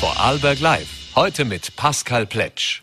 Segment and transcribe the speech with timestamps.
[0.00, 0.88] Vorarlberg Live.
[1.14, 2.82] Heute mit Pascal Pletsch.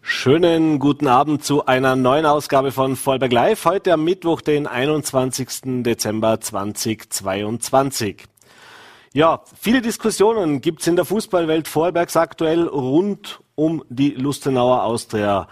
[0.00, 3.66] Schönen guten Abend zu einer neuen Ausgabe von Vorarlberg Live.
[3.66, 5.82] Heute am Mittwoch, den 21.
[5.82, 8.24] Dezember 2022.
[9.12, 15.48] Ja, viele Diskussionen gibt's in der Fußballwelt Vorarlbergs aktuell rund um die Lustenauer Austria.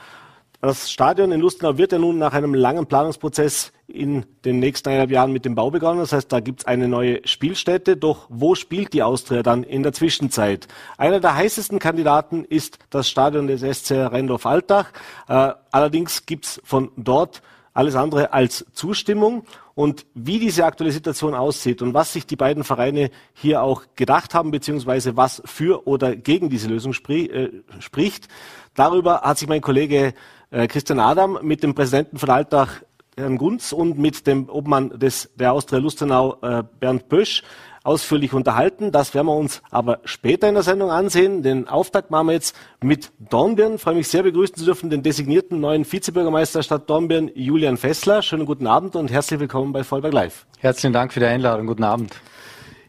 [0.62, 5.10] Das Stadion in Lustenau wird ja nun nach einem langen Planungsprozess in den nächsten eineinhalb
[5.10, 6.00] Jahren mit dem Bau begonnen.
[6.00, 7.96] Das heißt, da gibt's eine neue Spielstätte.
[7.96, 10.68] Doch wo spielt die Austria dann in der Zwischenzeit?
[10.96, 14.92] Einer der heißesten Kandidaten ist das Stadion des SC Rheindorf-Altach.
[15.28, 17.42] Äh, allerdings gibt's von dort
[17.74, 19.44] alles andere als Zustimmung.
[19.74, 24.34] Und wie diese aktuelle Situation aussieht und was sich die beiden Vereine hier auch gedacht
[24.34, 28.28] haben, beziehungsweise was für oder gegen diese Lösung spri äh, spricht,
[28.74, 30.12] darüber hat sich mein Kollege
[30.50, 32.82] äh, Christian Adam mit dem Präsidenten von Altach,
[33.16, 37.42] Herrn Gunz, und mit dem Obmann des, der Austria Lustenau, äh, Bernd Bösch,
[37.84, 38.90] ausführlich unterhalten.
[38.90, 41.42] Das werden wir uns aber später in der Sendung ansehen.
[41.42, 43.74] Den Auftakt machen wir jetzt mit Dornbirn.
[43.74, 47.76] Ich freue mich sehr begrüßen zu dürfen den designierten neuen Vizebürgermeister der Stadt Dornbirn, Julian
[47.76, 48.22] Fessler.
[48.22, 50.46] Schönen guten Abend und herzlich willkommen bei Vollberg Live.
[50.60, 51.66] Herzlichen Dank für die Einladung.
[51.66, 52.14] Guten Abend.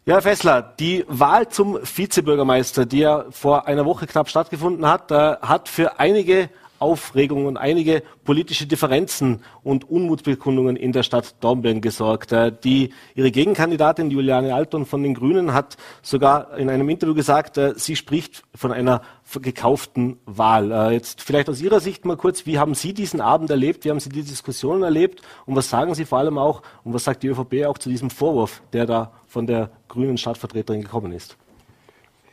[0.06, 5.10] Ja, Herr Fessler, die Wahl zum Vizebürgermeister, die ja vor einer Woche knapp stattgefunden hat,
[5.10, 6.50] äh, hat für einige
[6.84, 12.30] Aufregung und einige politische Differenzen und Unmutbekundungen in der Stadt Dornbirn gesorgt.
[12.30, 17.56] Äh, die, ihre Gegenkandidatin Juliane Alton von den Grünen hat sogar in einem Interview gesagt,
[17.56, 19.00] äh, sie spricht von einer
[19.40, 20.70] gekauften Wahl.
[20.70, 23.84] Äh, jetzt vielleicht aus Ihrer Sicht mal kurz, wie haben Sie diesen Abend erlebt?
[23.84, 25.22] Wie haben Sie die Diskussionen erlebt?
[25.46, 28.10] Und was sagen Sie vor allem auch, und was sagt die ÖVP auch zu diesem
[28.10, 31.36] Vorwurf, der da von der grünen Stadtvertreterin gekommen ist?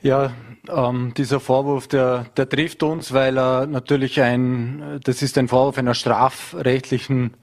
[0.04, 0.34] Ja,
[0.68, 5.78] ähm, dieser Vorwurf, der, der trifft uns, weil er natürlich ein, das ist ein Vorwurf
[5.78, 7.36] einer strafrechtlichen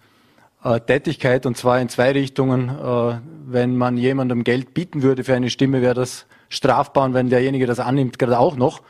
[0.64, 2.68] äh, Tätigkeit und zwar in zwei Richtungen.
[2.68, 7.30] Äh, wenn man jemandem Geld bieten würde für eine Stimme, wäre das strafbar und wenn
[7.30, 8.82] derjenige das annimmt, gerade auch noch.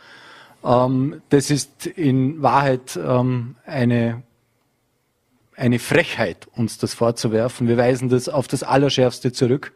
[0.65, 4.23] Ähm, das ist in Wahrheit ähm, eine,
[5.57, 7.69] eine Frechheit, uns das vorzuwerfen.
[7.69, 9.75] Wir weisen das auf das Allerschärfste zurück.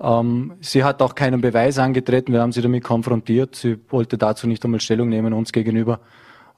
[0.00, 2.32] Ähm, sie hat auch keinen Beweis angetreten.
[2.32, 3.54] Wir haben sie damit konfrontiert.
[3.54, 6.00] Sie wollte dazu nicht einmal Stellung nehmen uns gegenüber.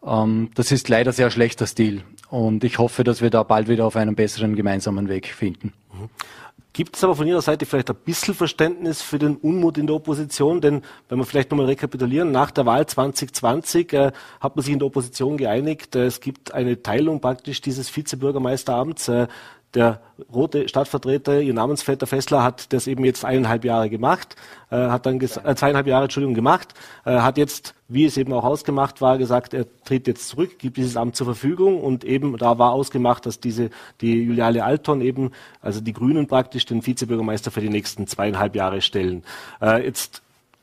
[0.04, 2.02] Ähm, das ist leider sehr schlechter Stil.
[2.30, 5.72] Und ich hoffe, dass wir da bald wieder auf einen besseren gemeinsamen Weg finden.
[5.92, 6.08] Mhm.
[6.74, 9.96] Gibt es aber von Ihrer Seite vielleicht ein bisschen Verständnis für den Unmut in der
[9.96, 10.62] Opposition?
[10.62, 14.78] Denn wenn wir vielleicht nochmal rekapitulieren, nach der Wahl 2020 äh, hat man sich in
[14.78, 15.94] der Opposition geeinigt.
[15.96, 19.08] Äh, es gibt eine Teilung praktisch dieses Vizebürgermeisteramts.
[19.08, 19.26] Äh,
[19.74, 20.00] der
[20.32, 24.36] rote Stadtvertreter, ihr Namensvetter Fessler, hat das eben jetzt eineinhalb Jahre gemacht,
[24.70, 26.74] äh, hat dann äh, zweieinhalb Jahre, Entschuldigung, gemacht,
[27.04, 30.76] äh, hat jetzt, wie es eben auch ausgemacht war, gesagt, er tritt jetzt zurück, gibt
[30.76, 35.30] dieses Amt zur Verfügung und eben da war ausgemacht, dass diese die Juliane Alton eben,
[35.60, 39.24] also die Grünen praktisch den Vizebürgermeister für die nächsten zweieinhalb Jahre stellen.
[39.60, 40.22] Äh, jetzt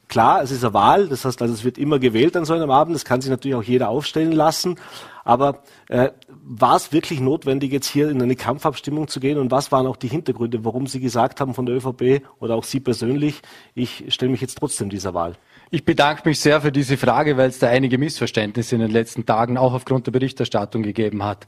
[0.10, 2.72] Klar, es ist eine Wahl, das heißt also, es wird immer gewählt an so einem
[2.72, 4.80] Abend, das kann sich natürlich auch jeder aufstellen lassen.
[5.30, 6.10] Aber äh,
[6.44, 9.38] war es wirklich notwendig, jetzt hier in eine Kampfabstimmung zu gehen?
[9.38, 12.64] Und was waren auch die Hintergründe, warum Sie gesagt haben von der ÖVP oder auch
[12.64, 13.44] Sie persönlich,
[13.76, 15.36] ich stelle mich jetzt trotzdem dieser Wahl?
[15.70, 19.28] Ich bedanke mich sehr für diese Frage, weil es da einige Missverständnisse in den letzten
[19.28, 21.48] Tagen auch aufgrund der Berichterstattung gegeben hat.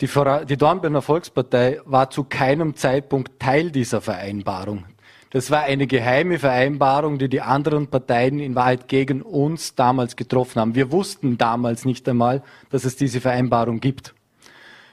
[0.00, 0.08] Die,
[0.48, 4.86] die Dornbirner Volkspartei war zu keinem Zeitpunkt Teil dieser Vereinbarung.
[5.34, 10.60] Das war eine geheime Vereinbarung, die die anderen Parteien in Wahrheit gegen uns damals getroffen
[10.60, 10.74] haben.
[10.76, 12.40] Wir wussten damals nicht einmal,
[12.70, 14.14] dass es diese Vereinbarung gibt.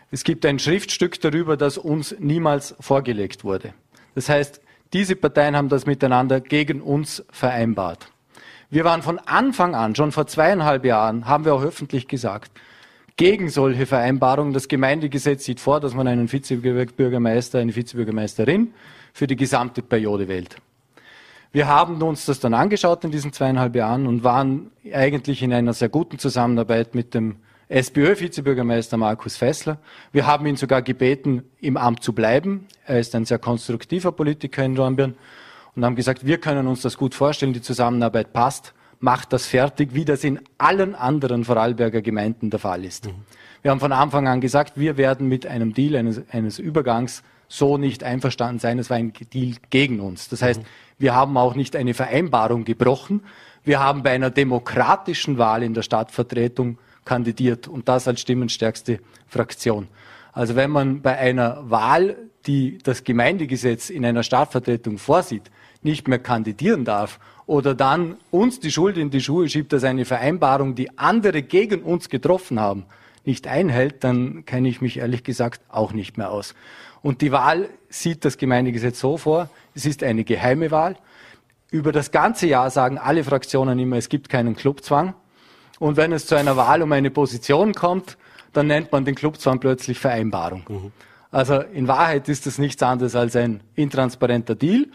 [0.09, 3.75] Es gibt ein Schriftstück darüber, das uns niemals vorgelegt wurde.
[4.16, 4.62] Das heißt,
[4.94, 8.08] diese Parteien haben das miteinander gegen uns vereinbart.
[8.72, 12.52] Wir waren von Anfang an, schon vor zweieinhalb Jahren, haben wir auch öffentlich gesagt,
[13.17, 14.53] gegen solche Vereinbarungen.
[14.53, 18.73] Das Gemeindegesetz sieht vor, dass man einen Vizebürgermeister, eine Vizebürgermeisterin
[19.13, 20.57] für die gesamte Periode wählt.
[21.53, 25.73] Wir haben uns das dann angeschaut in diesen zweieinhalb Jahren und waren eigentlich in einer
[25.73, 27.35] sehr guten Zusammenarbeit mit dem
[27.67, 29.78] SPÖ-Vizebürgermeister Markus Fessler.
[30.13, 32.67] Wir haben ihn sogar gebeten, im Amt zu bleiben.
[32.85, 35.16] Er ist ein sehr konstruktiver Politiker in Dornbirn
[35.75, 39.94] und haben gesagt, wir können uns das gut vorstellen, die Zusammenarbeit passt, macht das fertig,
[39.94, 43.08] wie das in allen anderen Vorarlberger Gemeinden der Fall ist.
[43.08, 43.16] Mhm.
[43.64, 47.78] Wir haben von Anfang an gesagt, wir werden mit einem Deal eines, eines Übergangs so
[47.78, 48.79] nicht einverstanden sein.
[48.79, 50.29] Es war ein Deal gegen uns.
[50.29, 50.61] Das heißt,
[50.97, 53.23] wir haben auch nicht eine Vereinbarung gebrochen.
[53.64, 59.87] Wir haben bei einer demokratischen Wahl in der Stadtvertretung kandidiert und das als stimmenstärkste Fraktion.
[60.31, 62.16] Also wenn man bei einer Wahl,
[62.46, 65.52] die das Gemeindegesetz in einer Stadtvertretung vorsieht,
[65.84, 67.20] nicht mehr kandidieren darf
[67.51, 71.81] oder dann uns die Schuld in die Schuhe schiebt, dass eine Vereinbarung, die andere gegen
[71.81, 72.85] uns getroffen haben,
[73.25, 76.55] nicht einhält, dann kenne ich mich ehrlich gesagt auch nicht mehr aus.
[77.01, 80.95] Und die Wahl sieht das Gemeindegesetz so vor, es ist eine geheime Wahl.
[81.71, 85.13] über das ganze Jahr sagen alle Fraktionen immer, es gibt keinen Clubzwang.
[85.77, 88.17] Und wenn es zu einer Wahl um eine Position kommt,
[88.53, 90.63] dann nennt man den Clubzwang plötzlich Vereinbarung.
[90.69, 90.91] Mhm.
[91.31, 94.87] Also in Wahrheit ist das nichts anderes als ein intransparenter Deal.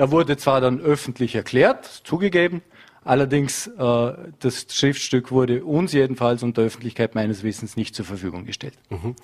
[0.00, 2.62] Er wurde zwar dann öffentlich erklärt, zugegeben,
[3.04, 8.46] allerdings äh, das Schriftstück wurde uns jedenfalls und der Öffentlichkeit meines Wissens nicht zur Verfügung
[8.46, 8.72] gestellt.
[8.88, 9.14] Mhm.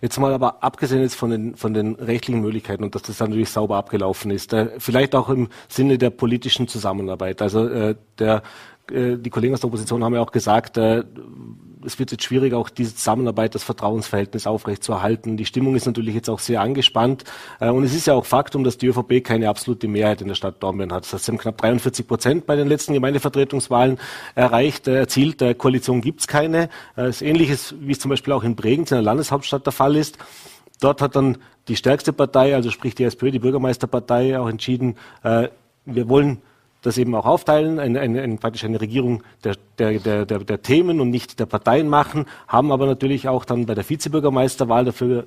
[0.00, 3.28] Jetzt mal aber abgesehen jetzt von den, von den rechtlichen Möglichkeiten und dass das dann
[3.28, 7.42] natürlich sauber abgelaufen ist, äh, vielleicht auch im Sinne der politischen Zusammenarbeit.
[7.42, 8.42] Also äh, der,
[8.90, 11.04] äh, die Kollegen aus der Opposition haben ja auch gesagt, äh,
[11.84, 15.36] es wird jetzt schwierig, auch diese Zusammenarbeit, das Vertrauensverhältnis aufrechtzuerhalten.
[15.36, 17.24] Die Stimmung ist natürlich jetzt auch sehr angespannt.
[17.60, 20.34] Äh, und es ist ja auch Faktum, dass die ÖVP keine absolute Mehrheit in der
[20.34, 21.04] Stadt Dornbirn hat.
[21.04, 23.98] Das heißt, sie haben knapp 43 Prozent bei den letzten Gemeindevertretungswahlen
[24.34, 25.42] erreicht, erzielt.
[25.58, 26.64] Koalition gibt's keine.
[26.96, 29.96] Äh, das Ähnliches, wie es zum Beispiel auch in Bregenz, in der Landeshauptstadt der Fall
[29.96, 30.18] ist.
[30.80, 31.38] Dort hat dann
[31.68, 36.42] die stärkste Partei, also sprich die SPÖ, die Bürgermeisterpartei, auch entschieden, wir wollen
[36.82, 41.00] das eben auch aufteilen, eine, eine, eine, praktisch eine Regierung der, der, der, der, Themen
[41.00, 45.26] und nicht der Parteien machen, haben aber natürlich auch dann bei der Vizebürgermeisterwahl dafür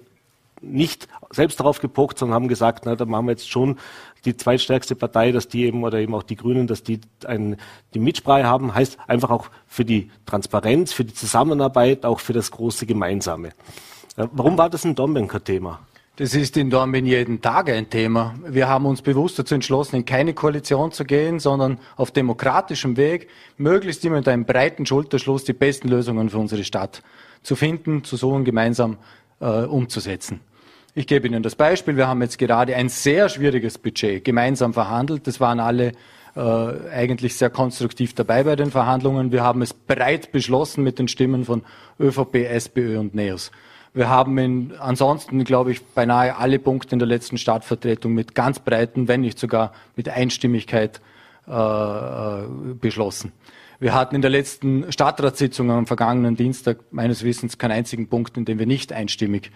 [0.61, 3.77] nicht selbst darauf gepocht, sondern haben gesagt, na, da machen wir jetzt schon
[4.25, 7.57] die zweitstärkste Partei, dass die eben oder eben auch die Grünen, dass die ein,
[7.93, 12.51] die Mitsprache haben, heißt einfach auch für die Transparenz, für die Zusammenarbeit, auch für das
[12.51, 13.49] große Gemeinsame.
[14.17, 15.79] Äh, warum war das in Dornbirn kein Thema?
[16.17, 18.35] Das ist in Dornbirn jeden Tag ein Thema.
[18.47, 23.27] Wir haben uns bewusst dazu entschlossen, in keine Koalition zu gehen, sondern auf demokratischem Weg
[23.57, 27.03] möglichst immer mit einem breiten Schulterschluss die besten Lösungen für unsere Stadt
[27.43, 28.95] zu finden, zu suchen, gemeinsam
[29.41, 30.39] äh, umzusetzen.
[30.93, 31.97] Ich gebe Ihnen das Beispiel.
[31.97, 35.27] Wir haben jetzt gerade ein sehr schwieriges Budget gemeinsam verhandelt.
[35.27, 35.91] Das waren alle
[36.37, 36.39] äh,
[36.93, 39.33] eigentlich sehr konstruktiv dabei bei den Verhandlungen.
[39.33, 41.63] Wir haben es breit beschlossen mit den Stimmen von
[41.99, 43.51] ÖVP, SPÖ und NEOS.
[43.95, 48.59] Wir haben in, ansonsten, glaube ich, beinahe alle Punkte in der letzten Stadtvertretung mit ganz
[48.59, 50.99] breiten, wenn nicht sogar mit Einstimmigkeit
[51.47, 52.43] äh, äh,
[52.73, 53.31] beschlossen.
[53.79, 58.43] Wir hatten in der letzten Stadtratssitzung am vergangenen Dienstag meines Wissens keinen einzigen Punkt, in
[58.43, 59.51] dem wir nicht einstimmig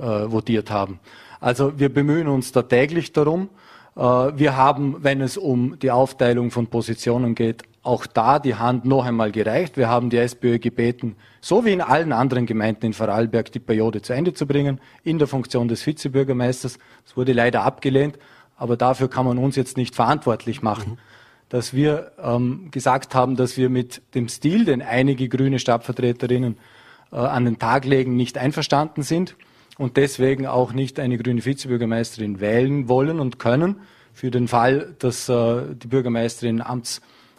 [0.00, 0.98] äh, votiert haben.
[1.40, 3.50] Also wir bemühen uns da täglich darum.
[3.94, 8.84] Äh, wir haben, wenn es um die Aufteilung von Positionen geht, auch da die Hand
[8.84, 9.76] noch einmal gereicht.
[9.76, 14.02] Wir haben die SPÖ gebeten, so wie in allen anderen Gemeinden in Vorarlberg die Periode
[14.02, 16.78] zu Ende zu bringen, in der Funktion des Vizebürgermeisters.
[17.04, 18.18] Das wurde leider abgelehnt,
[18.56, 20.98] aber dafür kann man uns jetzt nicht verantwortlich machen, mhm.
[21.48, 26.58] dass wir ähm, gesagt haben, dass wir mit dem Stil, den einige grüne Stadtvertreterinnen
[27.10, 29.34] äh, an den Tag legen, nicht einverstanden sind
[29.76, 33.80] und deswegen auch nicht eine grüne Vizebürgermeisterin wählen wollen und können.
[34.14, 36.60] Für den Fall, dass äh, die Bürgermeisterin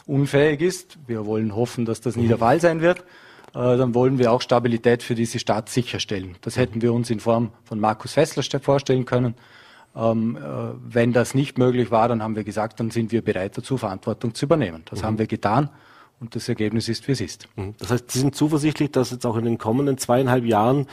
[0.06, 3.00] amtsunfähig ist, wir wollen hoffen, dass das nie der Fall sein wird,
[3.54, 6.36] äh, dann wollen wir auch Stabilität für diese Stadt sicherstellen.
[6.40, 9.34] Das hätten wir uns in Form von Markus Fessler vorstellen können.
[9.96, 10.40] Ähm, äh,
[10.82, 14.34] wenn das nicht möglich war, dann haben wir gesagt, dann sind wir bereit dazu, Verantwortung
[14.34, 14.82] zu übernehmen.
[14.90, 15.06] Das mhm.
[15.06, 15.70] haben wir getan
[16.24, 17.48] und das Ergebnis ist, wie es ist.
[17.56, 17.74] Mhm.
[17.78, 20.86] Das heißt, Sie sind zuversichtlich, dass jetzt auch in den kommenden zweieinhalb Jahren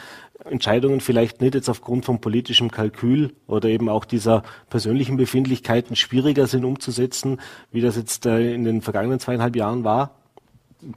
[0.43, 6.47] Entscheidungen vielleicht nicht jetzt aufgrund von politischem Kalkül oder eben auch dieser persönlichen Befindlichkeiten schwieriger
[6.47, 7.39] sind umzusetzen,
[7.71, 10.15] wie das jetzt äh, in den vergangenen zweieinhalb Jahren war?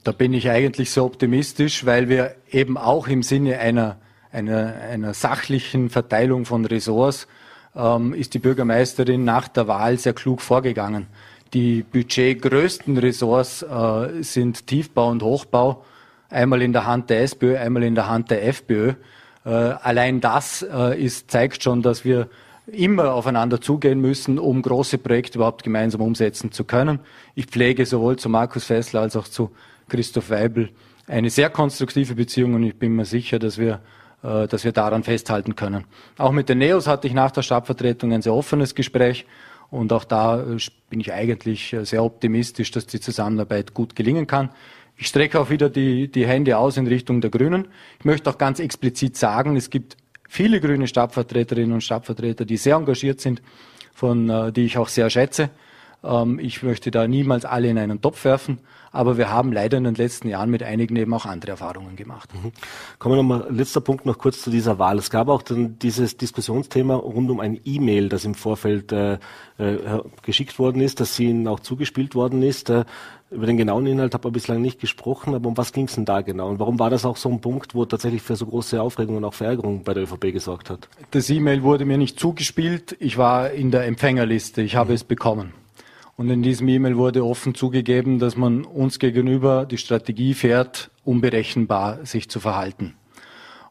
[0.02, 3.98] Da bin ich eigentlich so optimistisch, weil wir eben auch im Sinne einer,
[4.32, 7.28] einer, einer sachlichen Verteilung von Ressorts
[7.76, 11.06] ähm, ist die Bürgermeisterin nach der Wahl sehr klug vorgegangen.
[11.54, 15.84] Die budgetgrößten Ressorts äh, sind Tiefbau und Hochbau,
[16.28, 18.94] einmal in der Hand der SPÖ, einmal in der Hand der FPÖ.
[19.44, 22.28] Äh, allein das äh, ist, zeigt schon, dass wir
[22.66, 26.98] immer aufeinander zugehen müssen, um große Projekte überhaupt gemeinsam umsetzen zu können.
[27.36, 29.52] Ich pflege sowohl zu Markus Fessler als auch zu
[29.88, 30.70] Christoph Weibel
[31.06, 33.80] eine sehr konstruktive Beziehung und ich bin mir sicher, dass wir,
[34.24, 35.84] äh, dass wir daran festhalten können.
[36.18, 39.24] Auch mit den Neos hatte ich nach der Stadtvertretung ein sehr offenes Gespräch
[39.70, 40.58] und auch da äh,
[40.90, 44.50] bin ich eigentlich äh, sehr optimistisch, dass die Zusammenarbeit gut gelingen kann.
[44.96, 47.68] Ich strecke auch wieder die, die Hände aus in Richtung der Grünen.
[47.98, 49.96] Ich möchte auch ganz explizit sagen, es gibt
[50.28, 53.42] viele grüne Stadtvertreterinnen und Stadtvertreter, die sehr engagiert sind,
[53.92, 55.50] von, die ich auch sehr schätze.
[56.04, 58.58] Ähm, ich möchte da niemals alle in einen Topf werfen,
[58.94, 62.30] aber wir haben leider in den letzten Jahren mit einigen eben auch andere Erfahrungen gemacht.
[62.32, 62.52] Mhm.
[62.98, 64.98] Kommen wir nochmal, letzter Punkt noch kurz zu dieser Wahl.
[64.98, 69.18] Es gab auch dann dieses Diskussionsthema rund um ein E-Mail, das im Vorfeld äh,
[69.58, 72.70] äh, geschickt worden ist, das Ihnen auch zugespielt worden ist.
[72.70, 72.84] Äh,
[73.30, 76.04] über den genauen Inhalt habe ich bislang nicht gesprochen, aber um was ging es denn
[76.04, 76.48] da genau?
[76.50, 79.24] Und warum war das auch so ein Punkt, wo tatsächlich für so große Aufregung und
[79.24, 80.88] auch Verärgerung bei der ÖVP gesorgt hat?
[81.10, 82.96] Das E-Mail wurde mir nicht zugespielt.
[83.00, 84.62] Ich war in der Empfängerliste.
[84.62, 84.94] Ich habe mhm.
[84.94, 85.63] es bekommen.
[86.16, 92.04] Und in diesem E-Mail wurde offen zugegeben, dass man uns gegenüber die Strategie fährt, unberechenbar
[92.06, 92.94] sich zu verhalten.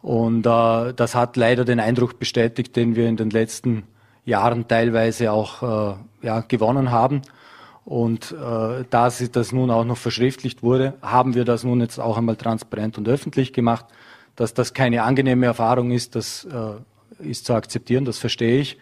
[0.02, 3.84] Und äh, das hat leider den Eindruck bestätigt, den wir in den letzten
[4.26, 5.96] Jahren teilweise auch äh,
[6.26, 7.22] ja, gewonnen haben.
[7.86, 12.18] Und äh, da das nun auch noch verschriftlicht wurde, haben wir das nun jetzt auch
[12.18, 13.86] einmal transparent und öffentlich gemacht.
[14.36, 18.78] Dass das keine angenehme Erfahrung ist, das äh, ist zu akzeptieren, das verstehe ich.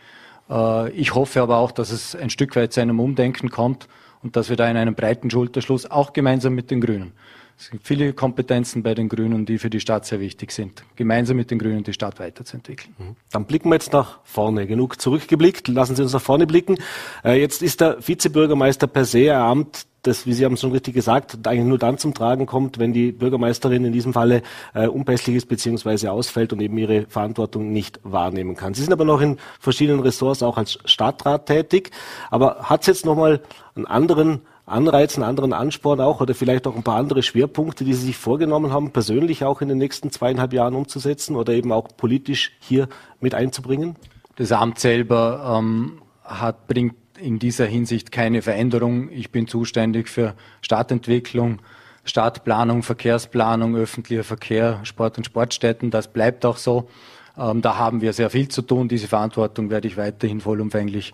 [0.51, 3.87] Äh, ich hoffe aber auch, dass es ein Stück weit zu einem Umdenken kommt
[4.21, 7.13] und dass wir da in einem breiten Schulterschluss auch gemeinsam mit den Grünen
[7.61, 11.37] es gibt viele Kompetenzen bei den Grünen, die für die Stadt sehr wichtig sind, gemeinsam
[11.37, 12.95] mit den Grünen die Stadt weiterzuentwickeln.
[12.97, 13.15] Mhm.
[13.31, 14.65] Dann blicken wir jetzt nach vorne.
[14.65, 15.67] Genug zurückgeblickt.
[15.67, 16.77] Lassen Sie uns nach vorne blicken.
[17.23, 20.71] Äh, jetzt ist der Vizebürgermeister per se ein Amt, das, wie Sie haben es schon
[20.71, 24.41] richtig gesagt, eigentlich nur dann zum Tragen kommt, wenn die Bürgermeisterin in diesem Falle
[24.73, 26.07] äh, unpässlich ist bzw.
[26.07, 28.73] ausfällt und eben ihre Verantwortung nicht wahrnehmen kann.
[28.73, 31.91] Sie sind aber noch in verschiedenen Ressorts auch als Stadtrat tätig.
[32.29, 33.41] Aber hat es jetzt nochmal
[33.75, 37.93] einen anderen Anreiz, einen anderen Ansporn auch oder vielleicht auch ein paar andere Schwerpunkte, die
[37.93, 41.87] Sie sich vorgenommen haben, persönlich auch in den nächsten zweieinhalb Jahren umzusetzen oder eben auch
[41.97, 42.87] politisch hier
[43.19, 43.95] mit einzubringen?
[44.37, 49.09] Das Amt selber ähm, hat, bringt in dieser Hinsicht keine Veränderung.
[49.11, 51.59] Ich bin zuständig für Stadtentwicklung,
[52.03, 55.91] Stadtplanung, Verkehrsplanung, öffentlicher Verkehr, Sport und Sportstätten.
[55.91, 56.89] Das bleibt auch so.
[57.37, 58.87] Ähm, da haben wir sehr viel zu tun.
[58.87, 61.13] Diese Verantwortung werde ich weiterhin vollumfänglich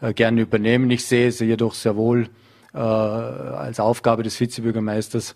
[0.00, 0.90] äh, gerne übernehmen.
[0.90, 2.28] Ich sehe es jedoch sehr wohl
[2.72, 5.34] äh, als Aufgabe des Vizebürgermeisters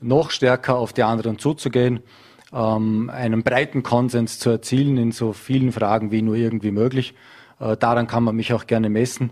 [0.00, 2.00] noch stärker auf die anderen zuzugehen,
[2.52, 7.14] ähm, einen breiten Konsens zu erzielen in so vielen Fragen wie nur irgendwie möglich.
[7.58, 9.30] Äh, daran kann man mich auch gerne messen.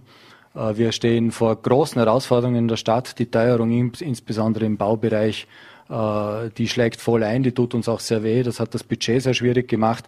[0.54, 3.18] Äh, wir stehen vor großen Herausforderungen in der Stadt.
[3.18, 5.46] Die Teuerung insbesondere im Baubereich,
[5.88, 8.42] äh, die schlägt voll ein, die tut uns auch sehr weh.
[8.42, 10.04] Das hat das Budget sehr schwierig gemacht.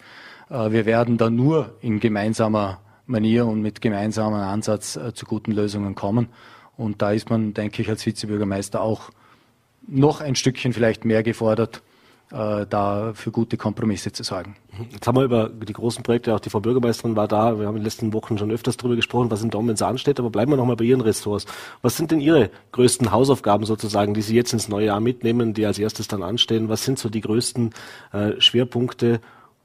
[0.50, 5.94] Äh, wir werden da nur in gemeinsamer Manier und mit gemeinsamem Ansatz zu guten Lösungen
[5.94, 6.28] kommen.
[6.78, 9.10] Und da ist man, denke ich, als Vizebürgermeister auch
[9.86, 11.82] noch ein Stückchen vielleicht mehr gefordert,
[12.30, 14.56] da für gute Kompromisse zu sorgen.
[14.90, 17.76] Jetzt haben wir über die großen Projekte, auch die Frau Bürgermeisterin war da, wir haben
[17.76, 20.56] in den letzten Wochen schon öfters darüber gesprochen, was in Dortmund ansteht, aber bleiben wir
[20.56, 21.46] nochmal bei Ihren Ressorts.
[21.82, 25.64] Was sind denn Ihre größten Hausaufgaben sozusagen, die Sie jetzt ins neue Jahr mitnehmen, die
[25.64, 26.68] als erstes dann anstehen?
[26.68, 27.70] Was sind so die größten
[28.12, 29.20] äh, Schwerpunkte,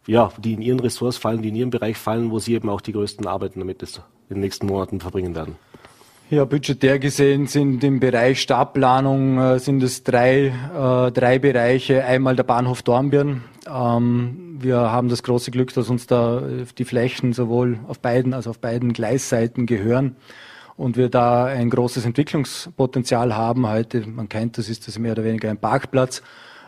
[0.05, 2.81] ja, die in Ihren Ressorts fallen, die in Ihren Bereich fallen, wo Sie eben auch
[2.81, 3.89] die größten Arbeiten damit in
[4.29, 5.55] den nächsten Monaten verbringen werden?
[6.31, 12.05] Ja, budgetär gesehen sind im Bereich Stadtplanung äh, sind es drei, äh, drei Bereiche.
[12.05, 13.43] Einmal der Bahnhof Dornbirn.
[13.67, 18.35] Ähm, wir haben das große Glück, dass uns da äh, die Flächen sowohl auf beiden,
[18.35, 20.17] also auf beiden Gleisseiten gehören
[20.77, 23.67] und wir da ein großes Entwicklungspotenzial haben.
[23.67, 26.21] Heute, man kennt das, ist das mehr oder weniger ein Parkplatz.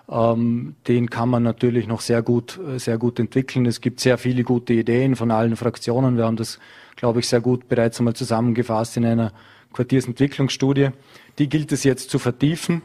[0.09, 3.67] Ähm, den kann man natürlich noch sehr gut, äh, sehr gut entwickeln.
[3.67, 6.17] Es gibt sehr viele gute Ideen von allen Fraktionen.
[6.17, 6.57] Wir haben das,
[6.95, 9.31] glaube ich, sehr gut bereits einmal zusammengefasst in einer
[9.73, 10.89] Quartiersentwicklungsstudie.
[11.37, 12.81] Die gilt es jetzt zu vertiefen.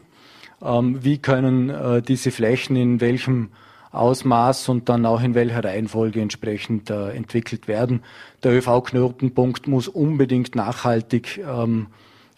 [0.61, 3.49] Ähm, wie können äh, diese Flächen in welchem
[3.91, 8.03] Ausmaß und dann auch in welcher Reihenfolge entsprechend äh, entwickelt werden.
[8.43, 11.87] Der ÖV-Knotenpunkt muss unbedingt nachhaltig ähm,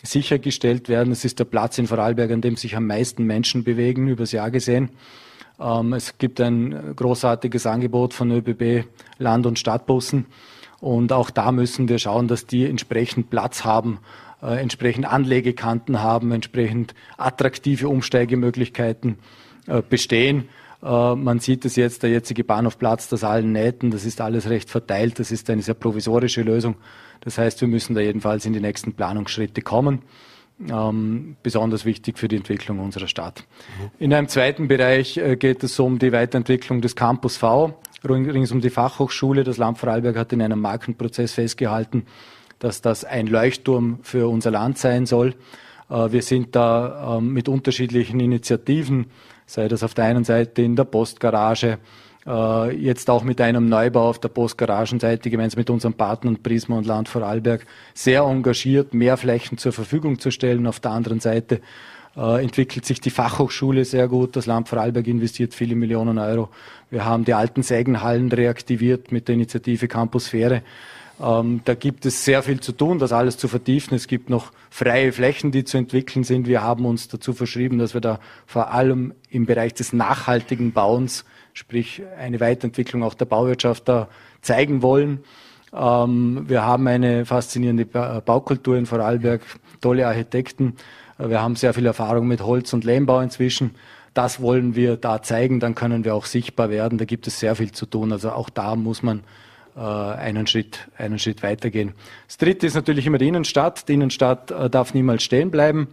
[0.04, 1.12] sichergestellt werden.
[1.12, 4.52] Es ist der Platz in Vorarlberg, an dem sich am meisten Menschen bewegen, übers Jahr
[4.52, 4.90] gesehen.
[5.60, 8.86] Ähm, es gibt ein großartiges Angebot von ÖBB
[9.18, 10.28] Land- und Stadtbussen.
[10.80, 14.00] Und auch da müssen wir schauen, dass die entsprechend Platz haben,
[14.42, 19.18] äh, entsprechend Anlegekanten haben, entsprechend attraktive Umsteigemöglichkeiten
[19.68, 20.50] äh, bestehen.
[20.82, 24.70] Äh, man sieht es jetzt, der jetzige Bahnhofplatz, das allen Nähten, das ist alles recht
[24.70, 26.76] verteilt, das ist eine sehr provisorische Lösung.
[27.22, 30.02] Das heißt, wir müssen da jedenfalls in die nächsten Planungsschritte kommen.
[30.70, 33.46] Ähm, besonders wichtig für die Entwicklung unserer Stadt.
[33.80, 33.92] Mhm.
[33.98, 38.60] In einem zweiten Bereich äh, geht es um die Weiterentwicklung des Campus V, rings um
[38.60, 39.46] die Fachhochschule.
[39.46, 42.06] Das Land Vorarlberg hat in einem Markenprozess festgehalten,
[42.60, 45.36] dass das ein Leuchtturm für unser Land sein soll.
[45.90, 49.08] Äh, wir sind da ähm, mit unterschiedlichen Initiativen,
[49.46, 51.80] sei das auf der einen Seite in der Postgarage,
[52.28, 56.86] äh, jetzt auch mit einem Neubau auf der Postgaragenseite gemeinsam mit unseren Partnern Prisma und
[56.86, 60.68] Land Vorarlberg sehr engagiert, mehr Flächen zur Verfügung zu stellen.
[60.68, 61.62] Auf der anderen Seite
[62.16, 64.36] äh, entwickelt sich die Fachhochschule sehr gut.
[64.36, 66.50] Das Land Vorarlberg investiert viele Millionen Euro.
[66.90, 70.62] Wir haben die alten Sägenhallen reaktiviert mit der Initiative Campusphäre.
[71.22, 73.96] Ähm, da gibt es sehr viel zu tun, das alles zu vertiefen.
[73.96, 76.48] Es gibt noch freie Flächen, die zu entwickeln sind.
[76.48, 81.26] Wir haben uns dazu verschrieben, dass wir da vor allem im Bereich des nachhaltigen Bauens,
[81.54, 84.08] sprich eine Weiterentwicklung auch der Bauwirtschaft da
[84.42, 85.20] zeigen wollen.
[85.74, 89.42] Ähm, wir haben eine faszinierende Baukultur in Vorarlberg,
[89.82, 90.76] tolle Architekten.
[91.18, 93.76] Wir haben sehr viel Erfahrung mit Holz- und Lehmbau inzwischen.
[94.14, 96.98] Das wollen wir da zeigen, dann können wir auch sichtbar werden.
[96.98, 98.12] Da gibt es sehr viel zu tun.
[98.12, 99.22] Also auch da muss man
[99.82, 101.94] einen Schritt, einen Schritt weitergehen.
[102.28, 103.88] Das dritte ist natürlich immer die Innenstadt.
[103.88, 105.90] Die Innenstadt äh, darf niemals stehen bleiben.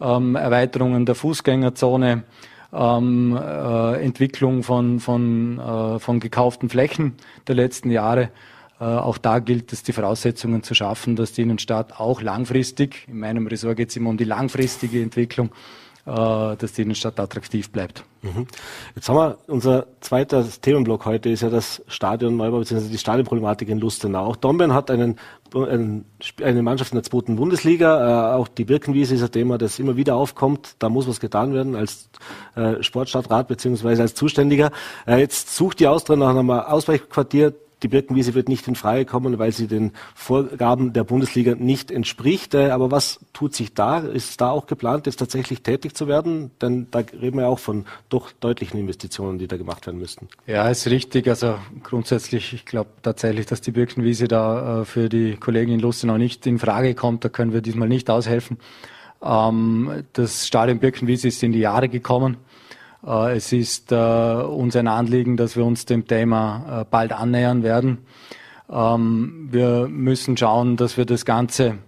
[0.00, 2.24] Ähm, Erweiterungen der Fußgängerzone,
[2.72, 7.14] ähm, äh, Entwicklung von, von, äh, von gekauften Flächen
[7.46, 8.30] der letzten Jahre.
[8.80, 13.20] Äh, auch da gilt es, die Voraussetzungen zu schaffen, dass die Innenstadt auch langfristig, in
[13.20, 15.52] meinem Ressort geht es immer um die langfristige Entwicklung, äh,
[16.04, 18.04] dass die Innenstadt attraktiv bleibt.
[18.22, 18.46] Mhm.
[18.94, 22.88] Jetzt haben wir, unser zweiter Themenblock heute ist ja das Stadionneubau bzw.
[22.88, 24.26] die Stadionproblematik in Lustenau.
[24.26, 25.16] Auch Dornbirn hat einen,
[25.54, 26.04] einen,
[26.42, 28.32] eine Mannschaft in der zweiten Bundesliga.
[28.32, 30.76] Äh, auch die Birkenwiese ist ein Thema, das immer wieder aufkommt.
[30.78, 32.10] Da muss was getan werden als
[32.54, 34.00] äh, Sportstadtrat bzw.
[34.00, 34.70] als Zuständiger.
[35.06, 39.38] Äh, jetzt sucht die Austria nach einem Ausweichquartier die Birkenwiese wird nicht in Frage kommen,
[39.38, 42.54] weil sie den Vorgaben der Bundesliga nicht entspricht.
[42.54, 43.98] Äh, aber was tut sich da?
[43.98, 46.50] Ist da auch geplant, jetzt tatsächlich tätig zu werden?
[46.60, 50.28] Denn da reden wir auch von doch deutlichen Investitionen, die da gemacht werden müssten.
[50.46, 51.28] Ja, ist richtig.
[51.28, 56.18] Also grundsätzlich, ich glaube tatsächlich, dass die Birkenwiese da äh, für die Kollegen in Lustenau
[56.18, 57.24] nicht in Frage kommt.
[57.24, 58.58] Da können wir diesmal nicht aushelfen.
[59.22, 62.36] Ähm, das Stadion Birkenwiese ist in die Jahre gekommen.
[63.06, 67.62] Äh, es ist äh, uns ein Anliegen, dass wir uns dem Thema äh, bald annähern
[67.62, 67.98] werden.
[68.70, 71.78] Ähm, wir müssen schauen, dass wir das Ganze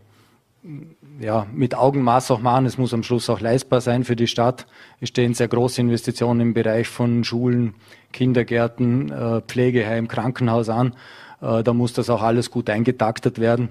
[1.20, 2.66] ja, mit Augenmaß auch machen.
[2.66, 4.66] Es muss am Schluss auch leistbar sein für die Stadt.
[5.00, 7.74] Es stehen sehr große Investitionen im Bereich von Schulen,
[8.12, 10.94] Kindergärten, Pflegeheim, Krankenhaus an.
[11.40, 13.68] Da muss das auch alles gut eingetaktet werden.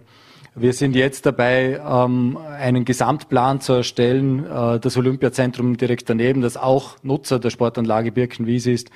[0.56, 4.46] Wir sind jetzt dabei, ähm, einen Gesamtplan zu erstellen.
[4.46, 8.92] Äh, das Olympiazentrum direkt daneben, das auch Nutzer der Sportanlage Birkenwiese ist,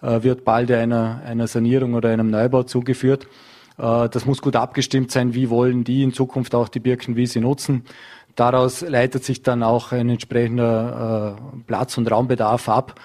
[0.00, 3.26] äh, wird bald einer, einer Sanierung oder einem Neubau zugeführt.
[3.76, 5.34] Äh, das muss gut abgestimmt sein.
[5.34, 7.84] Wie wollen die in Zukunft auch die Birkenwiese nutzen?
[8.34, 12.98] Daraus leitet sich dann auch ein entsprechender Platz- und Raumbedarf ab.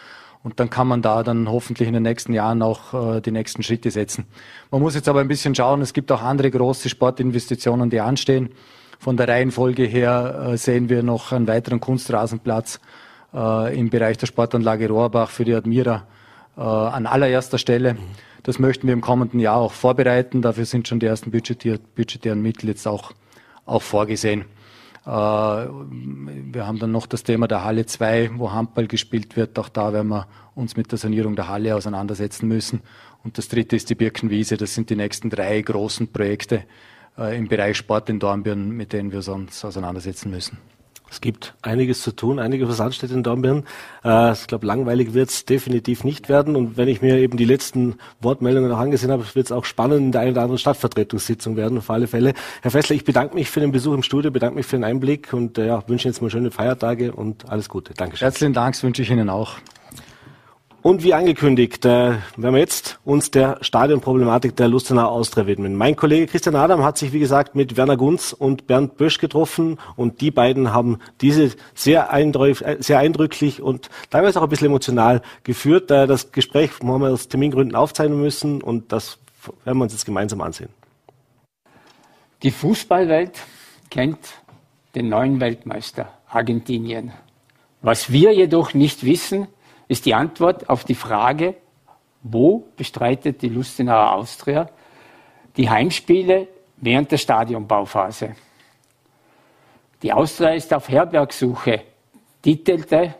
[0.48, 3.64] Und dann kann man da dann hoffentlich in den nächsten Jahren auch äh, die nächsten
[3.64, 4.28] Schritte setzen.
[4.72, 8.52] Man muss jetzt aber ein bisschen schauen, es gibt auch andere große Sportinvestitionen, die anstehen.
[8.98, 12.80] Von der Reihenfolge her äh, sehen wir noch einen weiteren Kunstrasenplatz
[13.34, 16.08] äh, im Bereich der Sportanlage Rohrbach für die Admira
[16.56, 17.98] äh, an allererster Stelle.
[18.44, 20.42] Das möchten wir im kommenden Jahr auch vorbereiten.
[20.42, 23.12] Dafür sind schon die ersten budgetären Mittel jetzt auch,
[23.66, 24.46] auch vorgesehen.
[25.08, 29.58] Äh, wir haben dann noch das Thema der Halle 2, wo Handball gespielt wird.
[29.58, 32.82] Auch da werden wir uns mit der Sanierung der Halle auseinandersetzen müssen.
[33.24, 34.58] Und das dritte ist die Birkenwiese.
[34.58, 36.64] Das sind die nächsten drei großen Projekte
[37.18, 40.58] äh, im Bereich Sport in Dornbirn, mit denen wir uns auseinandersetzen müssen.
[41.10, 43.64] Es gibt einiges zu tun, einige Versandstädte in Dornbirn.
[44.04, 46.56] Äh, ich glaube, langweilig wird es definitiv nicht werden.
[46.56, 50.00] Und wenn ich mir eben die letzten Wortmeldungen noch angesehen habe, wird es auch spannend
[50.00, 52.34] in der einen oder anderen Stadtvertretungssitzung werden, auf alle Fälle.
[52.62, 55.34] Herr Fessler, ich bedanke mich für den Besuch im Studio, bedanke mich für den Einblick
[55.34, 57.94] und äh, ja, wünsche jetzt mal schöne Feiertage und alles Gute.
[57.94, 58.26] Dankeschön.
[58.26, 59.54] Herzlichen Dank, wünsche ich Ihnen auch.
[60.88, 65.76] Und wie angekündigt, äh, werden wir jetzt uns der Stadionproblematik der Lustenau Austria widmen.
[65.76, 69.80] Mein Kollege Christian Adam hat sich, wie gesagt, mit Werner Gunz und Bernd Bösch getroffen
[69.98, 74.68] und die beiden haben diese sehr, eindrücklich, äh, sehr eindrücklich und teilweise auch ein bisschen
[74.68, 75.92] emotional geführt.
[75.92, 79.20] Äh, das Gespräch haben wir aus Termingründen aufzeichnen müssen und das
[79.66, 80.70] werden wir uns jetzt gemeinsam ansehen.
[82.44, 83.34] Die Fußballwelt
[83.90, 84.20] kennt
[84.96, 87.12] den neuen Weltmeister Argentinien.
[87.82, 89.48] Was wir jedoch nicht wissen,
[89.88, 91.56] ist die Antwort auf die Frage,
[92.24, 94.70] wo bestreitet die Lustenauer Austria
[95.56, 96.48] die Heimspiele
[96.78, 98.36] während der Stadionbauphase.
[100.04, 101.84] Die Austria ist auf Herbergsuche,
[102.44, 103.16] titelte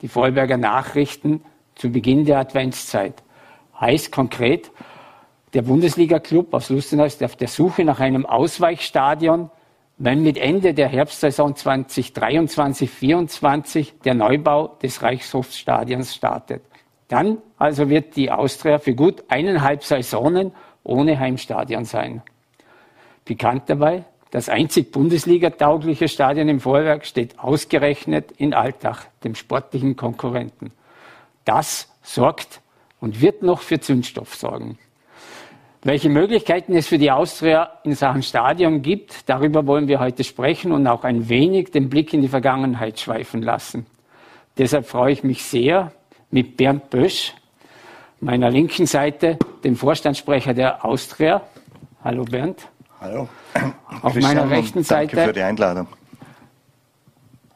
[0.00, 3.22] die Vorberger Nachrichten zu Beginn der Adventszeit.
[3.78, 4.70] Heißt konkret,
[5.52, 9.50] der Bundesliga-Club aus Lustenau ist auf der Suche nach einem Ausweichstadion
[10.02, 16.62] wenn mit Ende der Herbstsaison 2023-24 der Neubau des Reichshofstadions startet.
[17.08, 20.52] Dann also wird die Austria für gut eineinhalb Saisonen
[20.84, 22.22] ohne Heimstadion sein.
[23.26, 30.72] Bekannt dabei, das einzig Bundesliga-taugliche Stadion im Vorwerk steht ausgerechnet in Altach, dem sportlichen Konkurrenten.
[31.44, 32.62] Das sorgt
[33.00, 34.78] und wird noch für Zündstoff sorgen.
[35.82, 40.72] Welche Möglichkeiten es für die Austria in Sachen Stadion gibt, darüber wollen wir heute sprechen
[40.72, 43.86] und auch ein wenig den Blick in die Vergangenheit schweifen lassen.
[44.58, 45.92] Deshalb freue ich mich sehr,
[46.30, 47.34] mit Bernd Bösch,
[48.20, 51.40] meiner linken Seite, dem Vorstandssprecher der Austria.
[52.04, 52.68] Hallo Bernd.
[53.00, 53.26] Hallo.
[54.02, 55.16] Auf meiner rechten Seite.
[55.16, 55.86] Danke für die Einladung.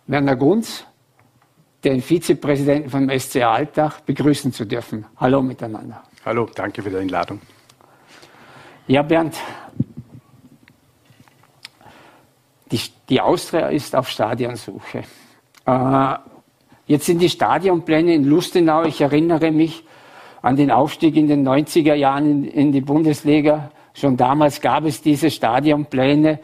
[0.07, 0.87] Werner Gunz,
[1.85, 5.05] den Vizepräsidenten vom SCA Altach, begrüßen zu dürfen.
[5.19, 6.03] Hallo miteinander.
[6.25, 7.41] Hallo, danke für die Einladung.
[8.87, 9.35] Ja, Bernd,
[12.71, 15.05] die, die Austria ist auf Stadionsuche.
[15.65, 16.15] Äh,
[16.87, 19.85] jetzt sind die Stadionpläne in Lustenau, ich erinnere mich
[20.43, 23.71] an den Aufstieg in den 90er Jahren in, in die Bundesliga.
[23.95, 26.41] Schon damals gab es diese Stadionpläne.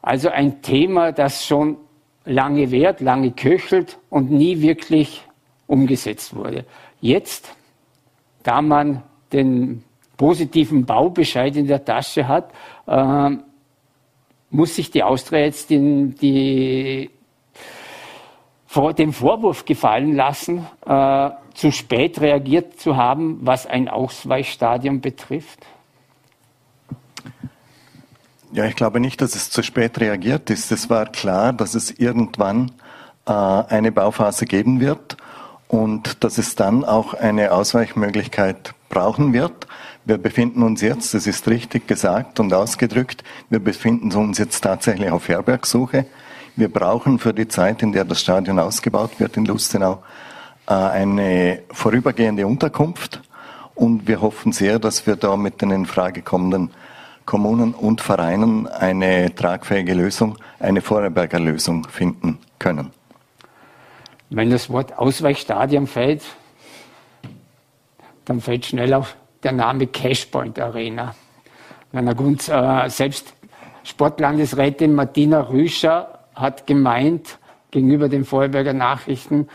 [0.00, 1.76] Also ein Thema, das schon
[2.24, 5.22] lange währt, lange köchelt und nie wirklich
[5.66, 6.64] umgesetzt wurde.
[7.02, 7.54] Jetzt,
[8.42, 9.02] da man
[9.34, 9.84] den
[10.16, 12.50] positiven Baubescheid in der Tasche hat,
[12.86, 13.30] äh,
[14.50, 17.10] muss sich die Austria jetzt in die,
[18.66, 25.66] vor dem Vorwurf gefallen lassen, äh, zu spät reagiert zu haben, was ein Ausweichstadion betrifft?
[28.52, 30.70] Ja, ich glaube nicht, dass es zu spät reagiert ist.
[30.70, 32.70] Es war klar, dass es irgendwann
[33.26, 35.16] äh, eine Bauphase geben wird
[35.66, 39.66] und dass es dann auch eine Ausweichmöglichkeit brauchen wird.
[40.06, 45.10] Wir befinden uns jetzt, das ist richtig gesagt und ausgedrückt, wir befinden uns jetzt tatsächlich
[45.10, 46.04] auf Herbergsuche.
[46.56, 50.02] Wir brauchen für die Zeit, in der das Stadion ausgebaut wird in Lustenau,
[50.68, 53.22] äh, eine vorübergehende Unterkunft
[53.74, 56.70] und wir hoffen sehr, dass wir da mit den in Frage kommenden
[57.24, 62.90] Kommunen und Vereinen eine tragfähige Lösung, eine Vorarlberger Lösung finden können.
[64.28, 66.22] Wenn das Wort Ausweichstadion fällt,
[68.26, 69.08] dann fällt schnell auch
[69.44, 71.14] der Name Cashpoint Arena.
[71.92, 73.34] Na gut, äh, selbst
[73.84, 77.38] Sportlandesrätin Martina Rüscher hat gemeint,
[77.70, 79.48] gegenüber den Vorarlberger Nachrichten,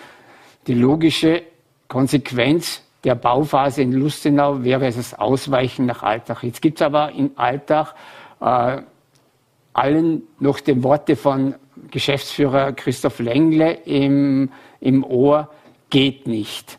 [0.67, 1.41] die logische
[1.88, 6.43] Konsequenz der Bauphase in Lustenau wäre das Ausweichen nach Altach.
[6.43, 7.95] Jetzt gibt es aber in Altach
[8.41, 8.82] äh,
[9.73, 11.56] allen noch die Worte von
[11.91, 15.49] Geschäftsführer Christoph Lengle im, im Ohr,
[15.89, 16.78] geht nicht.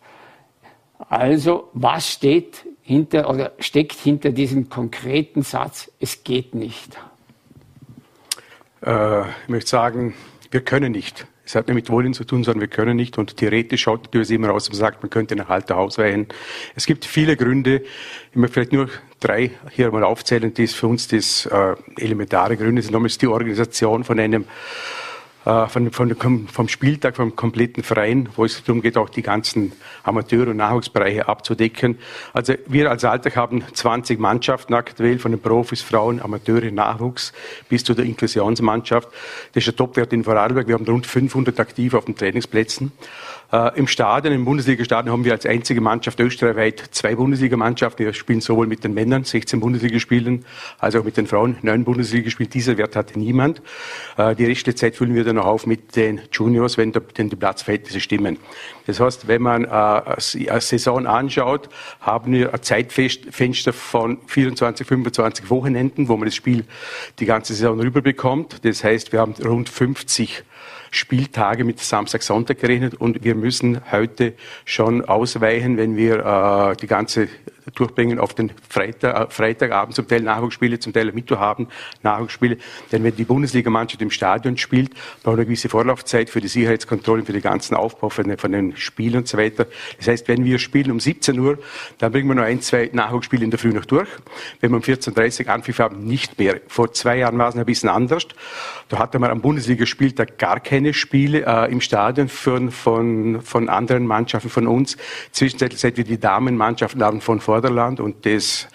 [1.08, 6.98] Also, was steht hinter oder steckt hinter diesem konkreten Satz, es geht nicht?
[8.84, 10.14] Äh, ich möchte sagen,
[10.50, 11.24] wir können nicht.
[11.44, 13.16] Es hat nicht mit Wollen zu tun, sondern wir können nicht.
[13.16, 16.26] Und theoretisch schaut die Tür immer aus und sagt, man könnte nach alter Haus weichen.
[16.74, 17.82] Es gibt viele Gründe.
[18.32, 18.88] Ich möchte vielleicht nur
[19.20, 22.90] drei hier mal aufzählen, die ist für uns das äh, elementare Gründe sind.
[22.90, 24.46] Nochmals die Organisation von einem
[25.44, 29.72] äh, von, von, vom Spieltag, vom kompletten Verein, wo es darum geht, auch die ganzen
[30.02, 31.98] Amateur- und Nachwuchsbereiche abzudecken.
[32.34, 37.32] Also wir als Alltag haben 20 Mannschaften aktuell, von den Profis, Frauen, Amateure, Nachwuchs
[37.70, 39.08] bis zu der Inklusionsmannschaft.
[39.52, 40.68] Das ist der Topwert in Vorarlberg.
[40.68, 42.92] Wir haben rund 500 aktiv auf den Trainingsplätzen.
[43.52, 48.06] Äh, Im Stadion, im Bundesliga-Stadion haben wir als einzige Mannschaft österreichweit zwei Bundesligamannschaften.
[48.06, 50.44] Wir spielen sowohl mit den Männern 16 Bundesligaspielen
[50.78, 52.48] als auch mit den Frauen neun Bundesligaspiele.
[52.48, 53.60] Dieser Wert hatte niemand.
[54.16, 57.36] Äh, die restliche Zeit füllen wir dann noch auf mit den Juniors, wenn denn die
[57.36, 58.38] Platzverhältnisse stimmen.
[58.86, 61.68] Das heißt, wenn man äh, eine Saison anschaut,
[62.00, 66.64] haben wir ein Zeitfenster von 24, 25 Wochenenden, wo man das Spiel
[67.18, 68.64] die ganze Saison rüberbekommt.
[68.64, 70.44] Das heißt, wir haben rund 50
[70.90, 72.94] Spieltage mit Samstag, Sonntag gerechnet.
[72.94, 77.28] Und wir müssen heute schon ausweichen, wenn wir äh, die ganze
[77.74, 81.70] durchbringen auf den Freitag, äh, Freitagabend, zum Teil Nachwuchsspiele, zum Teil Mittwochabend
[82.02, 82.58] Nachwuchsspiele.
[82.92, 84.92] Denn wenn die Bundesligamannschaft im Stadion spielt,
[85.22, 88.76] braucht eine gewisse Vorlaufzeit für die Sicherheitskontrollen, für den ganzen Aufbau von den, von den
[88.76, 89.66] Spielen und so weiter.
[89.98, 91.58] Das heißt, wenn wir spielen um 17 Uhr,
[91.98, 94.08] dann bringen wir noch ein, zwei Nachwuchsspiele in der Früh noch durch.
[94.60, 96.60] Wenn wir um 14.30 Uhr Anpfiff haben, nicht mehr.
[96.68, 98.26] Vor zwei Jahren war es ein bisschen anders.
[98.88, 104.06] Da hatte man am Bundesligaspieltag gar keine Spiele äh, im Stadion von, von, von anderen
[104.06, 104.96] Mannschaften von uns.
[105.30, 108.68] Zwischenzeitlich seit wir die Damenmannschaften haben von Vorderland und das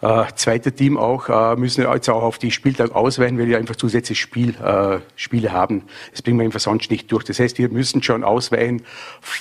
[0.00, 3.74] äh, zweite Team auch, äh, müssen jetzt auch auf die Spieltag ausweichen, weil wir einfach
[3.74, 5.82] zusätzliche Spiel, äh, Spiele haben.
[6.12, 7.24] Das bringen wir einfach sonst nicht durch.
[7.24, 8.82] Das heißt, wir müssen schon ausweichen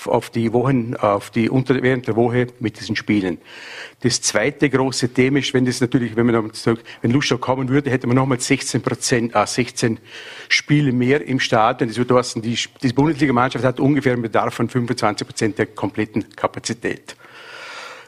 [0.06, 3.38] auf die Wochen, auf die unter, während der Woche mit diesen Spielen.
[4.02, 7.92] Das zweite große Thema ist, wenn das natürlich, wenn man sagt, wenn Luschau kommen würde,
[7.92, 10.00] hätte man nochmal 16 Prozent, äh, 16
[10.50, 11.88] Spiele mehr im Stadion.
[11.90, 17.16] Das würde die, die Bundesligamannschaft hat ungefähr einen Bedarf von 25 Prozent der kompletten Kapazität.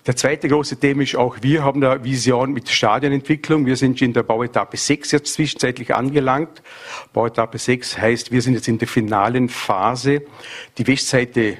[0.05, 3.65] Der zweite große Thema ist auch, wir haben eine Vision mit Stadionentwicklung.
[3.65, 6.61] Wir sind in der Bauetappe 6 jetzt zwischenzeitlich angelangt.
[7.11, 10.21] Bauetappe 6 heißt, wir sind jetzt in der finalen Phase,
[10.77, 11.57] die Westseite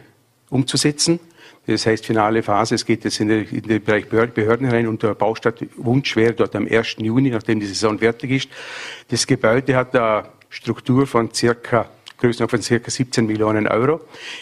[0.49, 1.19] umzusetzen.
[1.67, 5.04] Das heißt, finale Phase, es geht jetzt in, den, in den Bereich Behörden rein und
[5.04, 6.95] der Baustadt Wunsch wäre dort am 1.
[6.97, 8.49] Juni, nachdem die Saison fertig ist.
[9.10, 14.02] Das Gebäude hat eine Struktur von circa Größenordnung von circa 17 Millionen Euro.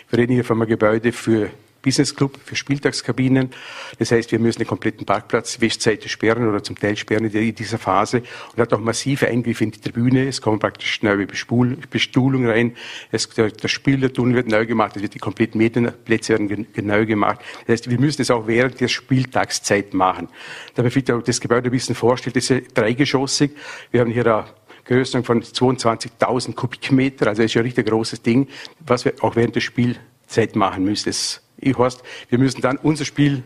[0.10, 1.50] Wir reden hier von einem Gebäude für
[1.88, 3.50] Business Club für Spieltagskabinen.
[3.98, 7.78] Das heißt, wir müssen den kompletten Parkplatz Westseite sperren oder zum Teil sperren in dieser
[7.78, 10.28] Phase und hat auch massive Eingriffe in die Tribüne.
[10.28, 12.76] Es kommen praktisch neue Bestuhlung rein.
[13.10, 14.98] Es, der, der Spielertunnel wird neu gemacht.
[14.98, 17.40] Es wird die kompletten Medienplätze werden neu gemacht.
[17.66, 20.28] Das heißt, wir müssen es auch während der Spieltagszeit machen.
[20.76, 23.52] Damit wird auch das Gebäude ein bisschen vorstellt, das ist dreigeschossig.
[23.92, 24.46] Wir haben hier eine
[24.84, 28.50] Größe von 22.000 Kubikmeter, also das ist ja ein richtig großes Ding,
[28.86, 31.10] was wir auch während der Spielzeit machen müssen.
[31.10, 33.44] Das ich heißt, wir müssen dann unser Spiel,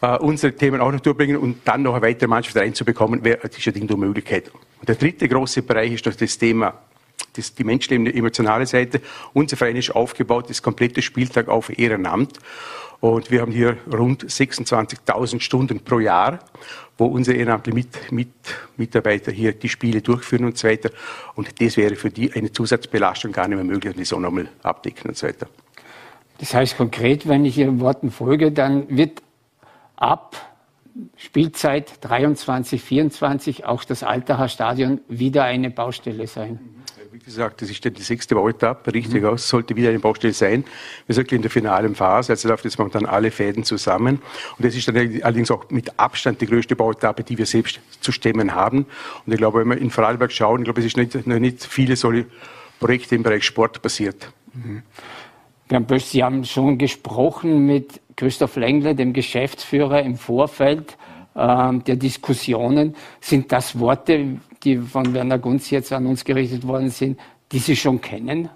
[0.00, 3.58] äh, unsere Themen auch noch durchbringen und dann noch eine weitere Mannschaft reinzubekommen, wäre das
[3.58, 4.50] ist eine Möglichkeit.
[4.80, 6.74] Und der dritte große Bereich ist noch das Thema
[7.36, 9.00] das, die menschliche emotionale Seite.
[9.32, 12.38] Unser Verein ist aufgebaut, das komplette Spieltag auf Ehrenamt.
[13.00, 16.40] Und wir haben hier rund 26.000 Stunden pro Jahr,
[16.96, 18.28] wo unsere ehrenamtlichen mit, mit,
[18.78, 20.90] Mitarbeiter hier die Spiele durchführen und so weiter.
[21.34, 24.48] Und das wäre für die eine Zusatzbelastung gar nicht mehr möglich und die so nochmal
[24.62, 25.46] abdecken und so weiter.
[26.38, 29.22] Das heißt konkret, wenn ich Ihren Worten folge, dann wird
[29.96, 30.36] ab
[31.16, 36.58] Spielzeit 23, 24 auch das Altacher Stadion wieder eine Baustelle sein.
[37.12, 39.28] Wie gesagt, das ist die sechste Bauetappe, richtig mhm.
[39.28, 40.64] aus, sollte wieder eine Baustelle sein.
[41.06, 44.20] Wir sind in der finalen Phase, also läuft jetzt momentan alle Fäden zusammen.
[44.56, 48.12] Und das ist dann allerdings auch mit Abstand die größte Bauetappe, die wir selbst zu
[48.12, 48.86] stemmen haben.
[49.24, 51.64] Und ich glaube, wenn wir in Vorarlberg schauen, ich glaube, es ist nicht, noch nicht
[51.64, 52.26] viele solche
[52.78, 54.30] Projekte im Bereich Sport passiert.
[54.52, 54.82] Mhm.
[55.68, 60.96] Bösch, Sie haben schon gesprochen mit Christoph Lengle, dem Geschäftsführer, im Vorfeld
[61.34, 62.94] äh, der Diskussionen.
[63.20, 67.18] Sind das Worte, die von Werner Gunz jetzt an uns gerichtet worden sind,
[67.52, 68.48] die Sie schon kennen?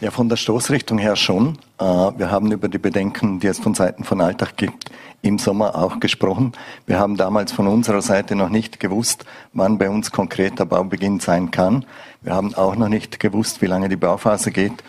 [0.00, 1.58] Ja, von der Stoßrichtung her schon.
[1.78, 5.74] Äh, wir haben über die Bedenken, die es von Seiten von Alltag gibt, im Sommer
[5.74, 6.52] auch gesprochen.
[6.86, 11.50] Wir haben damals von unserer Seite noch nicht gewusst, wann bei uns konkreter Baubeginn sein
[11.50, 11.84] kann.
[12.22, 14.82] Wir haben auch noch nicht gewusst, wie lange die Bauphase geht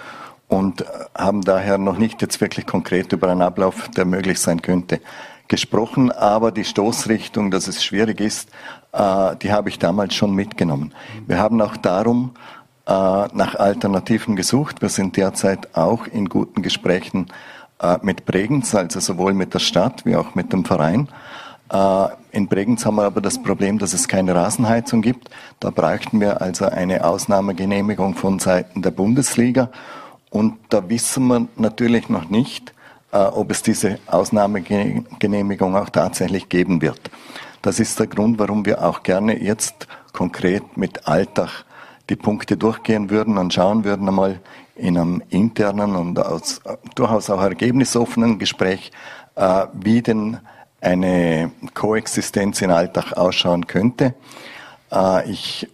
[0.47, 5.01] und haben daher noch nicht jetzt wirklich konkret über einen Ablauf, der möglich sein könnte,
[5.49, 6.13] gesprochen.
[6.13, 8.49] Aber die Stoßrichtung, dass es schwierig ist,
[8.93, 10.93] äh, die habe ich damals schon mitgenommen.
[11.27, 12.60] Wir haben auch darum äh,
[12.91, 14.81] nach Alternativen gesucht.
[14.81, 17.27] Wir sind derzeit auch in guten Gesprächen
[17.81, 21.07] äh, mit Bregenz, also sowohl mit der Stadt wie auch mit dem Verein.
[21.71, 25.29] Äh, in Bregenz haben wir aber das Problem, dass es keine Rasenheizung gibt.
[25.59, 29.69] Da bräuchten wir also eine Ausnahmegenehmigung von Seiten der Bundesliga.
[30.29, 32.73] Und da wissen wir natürlich noch nicht,
[33.11, 36.99] äh, ob es diese Ausnahmegenehmigung auch tatsächlich geben wird.
[37.61, 41.65] Das ist der Grund, warum wir auch gerne jetzt konkret mit Alltag
[42.11, 44.41] die Punkte durchgehen würden und schauen würden einmal,
[44.75, 46.59] in einem internen und aus,
[46.95, 48.91] durchaus auch ergebnisoffenen Gespräch,
[49.35, 50.39] äh, wie denn
[50.81, 54.13] eine Koexistenz in Alltag ausschauen könnte.
[54.91, 55.69] Äh, ich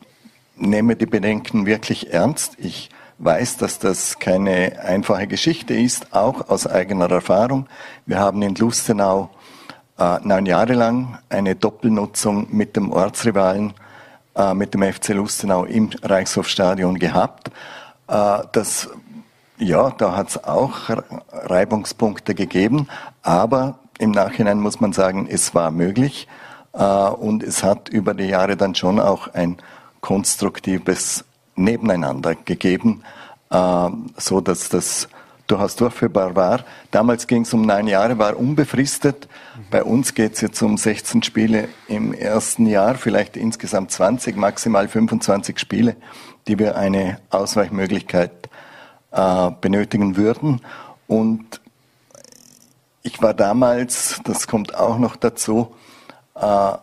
[0.57, 2.57] nehme die Bedenken wirklich ernst.
[2.59, 7.65] Ich weiß, dass das keine einfache Geschichte ist, auch aus eigener Erfahrung.
[8.05, 9.31] Wir haben in Lustenau
[9.97, 13.73] äh, neun Jahre lang eine Doppelnutzung mit dem Ortsrivalen,
[14.37, 17.49] äh, mit dem FC Lustenau im Reichshofstadion gehabt.
[18.07, 18.87] Äh, das,
[19.57, 20.91] ja, da hat es auch
[21.31, 22.87] Reibungspunkte gegeben,
[23.23, 26.27] aber im Nachhinein muss man sagen, es war möglich
[26.73, 29.57] äh, und es hat über die Jahre dann schon auch ein
[30.01, 33.01] konstruktives Nebeneinander gegeben,
[33.49, 35.09] so dass das
[35.47, 36.59] durchaus durchführbar war.
[36.91, 39.27] Damals ging es um neun Jahre, war unbefristet.
[39.69, 44.87] Bei uns geht es jetzt um 16 Spiele im ersten Jahr, vielleicht insgesamt 20, maximal
[44.87, 45.97] 25 Spiele
[46.47, 48.31] die wir eine Ausweichmöglichkeit
[49.11, 50.61] äh, benötigen würden.
[51.07, 51.61] Und
[53.03, 55.73] ich war damals, das kommt auch noch dazu,
[56.35, 56.73] äh,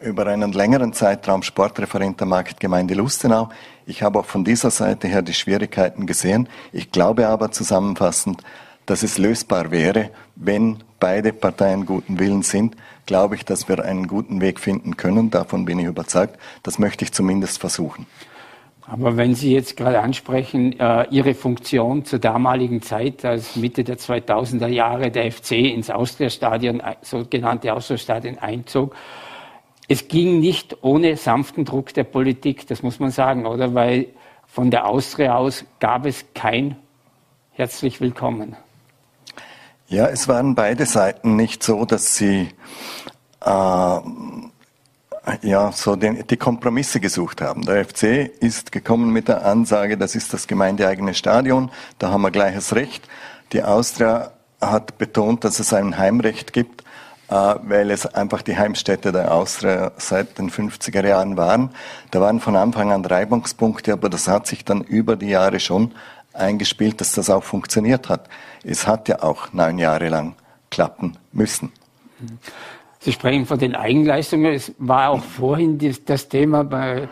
[0.00, 3.48] über einen längeren Zeitraum Sportreferent der Marktgemeinde Lustenau.
[3.86, 6.48] Ich habe auch von dieser Seite her die Schwierigkeiten gesehen.
[6.72, 8.42] Ich glaube aber zusammenfassend,
[8.86, 14.06] dass es lösbar wäre, wenn beide Parteien guten Willen sind, glaube ich, dass wir einen
[14.06, 15.30] guten Weg finden können.
[15.30, 16.38] Davon bin ich überzeugt.
[16.62, 18.06] Das möchte ich zumindest versuchen.
[18.86, 23.96] Aber wenn Sie jetzt gerade ansprechen, äh, Ihre Funktion zur damaligen Zeit, als Mitte der
[23.96, 28.94] 2000er Jahre der FC ins Austria-Stadion, äh, sogenannte Austria-Stadion einzog,
[29.88, 33.74] es ging nicht ohne sanften Druck der Politik, das muss man sagen, oder?
[33.74, 34.08] Weil
[34.46, 36.76] von der Austria aus gab es kein
[37.52, 38.56] herzlich willkommen.
[39.94, 42.48] Ja, es waren beide Seiten nicht so, dass sie
[43.44, 44.00] äh,
[45.42, 47.62] ja, so den, die Kompromisse gesucht haben.
[47.64, 52.32] Der FC ist gekommen mit der Ansage, das ist das gemeindeeigene Stadion, da haben wir
[52.32, 53.06] gleiches Recht.
[53.52, 56.82] Die Austria hat betont, dass es ein Heimrecht gibt,
[57.28, 61.70] äh, weil es einfach die Heimstätte der Austria seit den 50er Jahren waren.
[62.10, 65.94] Da waren von Anfang an Reibungspunkte, aber das hat sich dann über die Jahre schon
[66.32, 68.28] eingespielt, dass das auch funktioniert hat.
[68.64, 70.34] Es hat ja auch neun Jahre lang
[70.70, 71.72] klappen müssen.
[72.98, 74.54] Sie sprechen von den Eigenleistungen.
[74.54, 77.08] Es war auch vorhin das Thema bei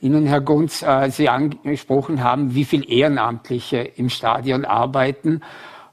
[0.00, 5.40] Ihnen, Herr Gunz, äh, Sie angesprochen haben, wie viel Ehrenamtliche im Stadion arbeiten.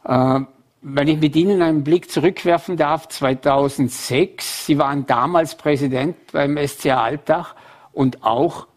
[0.04, 0.42] Äh,
[0.82, 7.02] wenn ich mit Ihnen einen Blick zurückwerfen darf, 2006, Sie waren damals Präsident beim SCA
[7.02, 7.56] Altach
[7.94, 8.68] und auch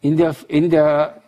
[0.00, 1.20] in der, in der,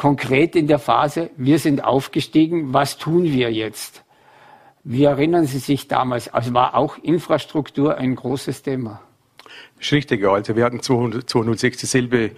[0.00, 4.02] konkret in der Phase, wir sind aufgestiegen, was tun wir jetzt?
[4.82, 6.32] Wie erinnern Sie sich damals?
[6.32, 9.02] Also war auch Infrastruktur ein großes Thema.
[9.76, 10.32] Das ist richtig, ja.
[10.32, 12.30] Also wir hatten 2006 dieselbe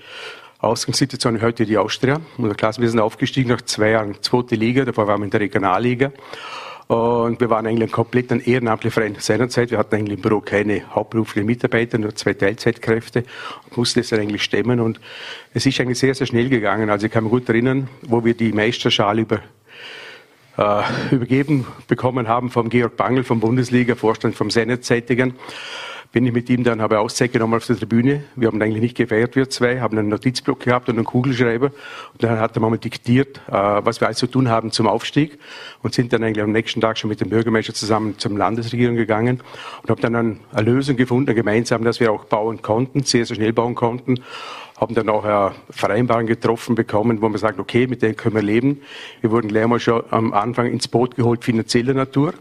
[0.58, 2.20] Ausgangssituation heute die Austria.
[2.36, 5.40] Unser Klasse, wir sind aufgestiegen nach zwei Jahren zweite Liga, davor waren wir in der
[5.40, 6.10] Regionalliga.
[6.88, 9.70] Und wir waren eigentlich komplett ein ehrenamtlicher Verein seinerzeit.
[9.70, 13.24] Wir hatten eigentlich im Büro keine hauptberuflichen Mitarbeiter, nur zwei Teilzeitkräfte
[13.64, 14.80] und mussten das dann eigentlich stemmen.
[14.80, 15.00] Und
[15.54, 16.90] es ist eigentlich sehr, sehr schnell gegangen.
[16.90, 19.40] Also ich kann mich gut erinnern, wo wir die Meisterschale über
[20.58, 25.34] äh, übergeben bekommen haben vom Georg Bangel, vom Bundesliga-Vorstand, vom seinerzeitigen
[26.12, 28.22] bin ich mit ihm dann, habe Auszeit genommen auf der Tribüne.
[28.36, 31.66] Wir haben eigentlich nicht gefeiert, wir zwei, haben einen Notizblock gehabt und einen Kugelschreiber.
[32.12, 35.38] Und dann hat er mal diktiert, äh, was wir alles zu tun haben zum Aufstieg
[35.82, 39.40] und sind dann eigentlich am nächsten Tag schon mit dem Bürgermeister zusammen zum Landesregierung gegangen
[39.82, 43.54] und haben dann eine Lösung gefunden, gemeinsam, dass wir auch bauen konnten, sehr, sehr schnell
[43.54, 44.20] bauen konnten
[44.82, 48.42] haben dann auch eine Vereinbarung getroffen bekommen, wo man sagt, okay, mit denen können wir
[48.42, 48.82] leben.
[49.20, 52.34] Wir wurden gleich mal schon am Anfang ins Boot geholt, finanzieller Natur.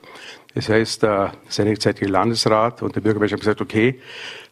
[0.54, 4.02] Das heißt, der seinerzeitige Landesrat und der Bürgermeister haben gesagt, okay,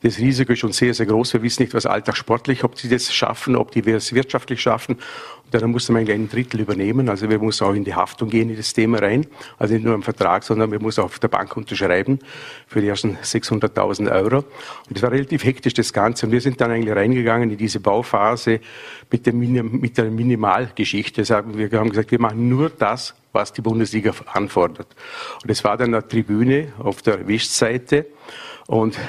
[0.02, 1.34] das Risiko ist schon sehr, sehr groß.
[1.34, 4.98] Wir wissen nicht, was alltagssportlich, ob sie das schaffen, ob die es wirtschaftlich schaffen.
[5.52, 7.10] Dann musste man ein Drittel übernehmen.
[7.10, 9.26] Also wir mussten auch in die Haftung gehen, in das Thema rein.
[9.58, 12.20] Also nicht nur im Vertrag, sondern wir mussten auch auf der Bank unterschreiben
[12.68, 14.38] für die ersten 600.000 Euro.
[14.38, 14.46] Und
[14.90, 16.26] das war relativ hektisch, das Ganze.
[16.26, 18.60] Und wir sind dann eigentlich reingegangen in diese Bauphase
[19.12, 21.28] mit der, Minim mit der Minimalgeschichte.
[21.28, 24.88] wir haben gesagt, wir machen nur das, was die Bundesliga anfordert.
[25.44, 28.06] Und es war dann eine Tribüne auf der Westseite.
[28.70, 29.00] Und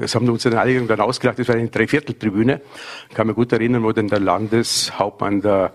[0.00, 2.62] es haben uns dann alle dann ausgelacht, das war eine Dreivierteltribüne.
[3.12, 5.74] Kann mich gut erinnern, wo dann der Landeshauptmann der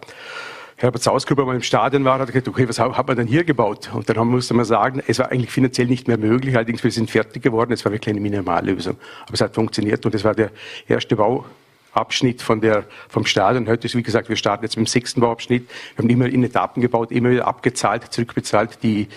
[0.76, 3.92] Herbert Sausgruber mal im Stadion war, hat gesagt, okay, was hat man denn hier gebaut?
[3.94, 7.12] Und dann musste man sagen, es war eigentlich finanziell nicht mehr möglich, allerdings wir sind
[7.12, 8.98] fertig geworden, es war wirklich eine Minimallösung.
[9.26, 10.50] Aber es hat funktioniert und es war der
[10.88, 11.46] erste Bau
[11.94, 13.68] Abschnitt von der, vom Stadion.
[13.68, 15.70] Heute ist, wie gesagt, wir starten jetzt mit dem sechsten Bauabschnitt.
[15.96, 19.08] Wir haben immer in Etappen gebaut, immer wieder abgezahlt, zurückbezahlt, die,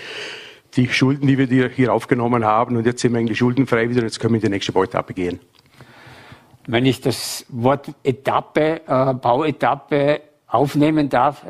[0.75, 2.77] die Schulden, die wir hier aufgenommen haben.
[2.77, 4.03] Und jetzt sind wir eigentlich schuldenfrei wieder.
[4.03, 5.41] Jetzt können wir in die nächste Bauetappe gehen.
[6.67, 11.45] Wenn ich das Wort Etappe, äh, Bauetappe aufnehmen darf,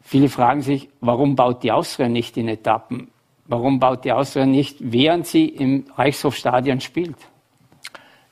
[0.00, 3.08] viele fragen sich, warum baut die Austria nicht in Etappen?
[3.46, 7.16] Warum baut die Austria nicht, während sie im Reichshofstadion spielt?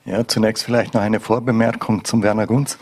[0.04, 2.78] Ja, zunächst vielleicht noch eine Vorbemerkung zum Werner Gunz.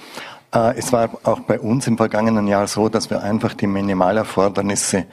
[0.54, 5.06] Äh, es war auch bei uns im vergangenen Jahr so, dass wir einfach die Minimalerfordernisse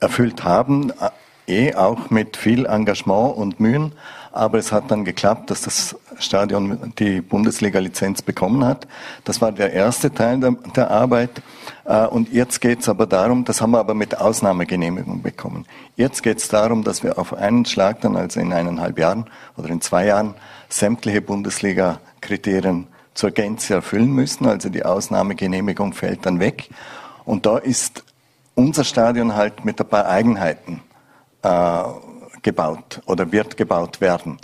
[0.00, 0.92] erfüllt haben,
[1.46, 3.92] eh auch mit viel Engagement und Mühen.
[4.32, 8.88] Aber es hat dann geklappt, dass das Stadion die Bundesliga-Lizenz bekommen hat.
[9.22, 11.30] Das war der erste Teil der, der Arbeit.
[11.84, 15.66] Äh, und jetzt geht es aber darum, das haben wir aber mit Ausnahmegenehmigung bekommen.
[15.94, 19.26] Jetzt geht es darum, dass wir auf einen Schlag dann, also in eineinhalb Jahren
[19.56, 20.34] oder in zwei Jahren,
[20.68, 24.46] sämtliche Bundesliga-Kriterien zur Gänze erfüllen müssen.
[24.46, 26.70] Also die Ausnahmegenehmigung fällt dann weg.
[27.24, 28.02] Und da ist
[28.56, 30.82] unser Stadion halt mit ein paar Eigenheiten
[31.44, 31.82] äh,
[32.42, 34.38] gebaut oder wird gebaut werden.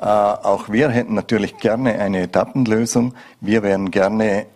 [0.00, 3.14] Äh, auch wir hätten natürlich gerne eine Etappenlösung.
[3.40, 4.46] Wir wären gerne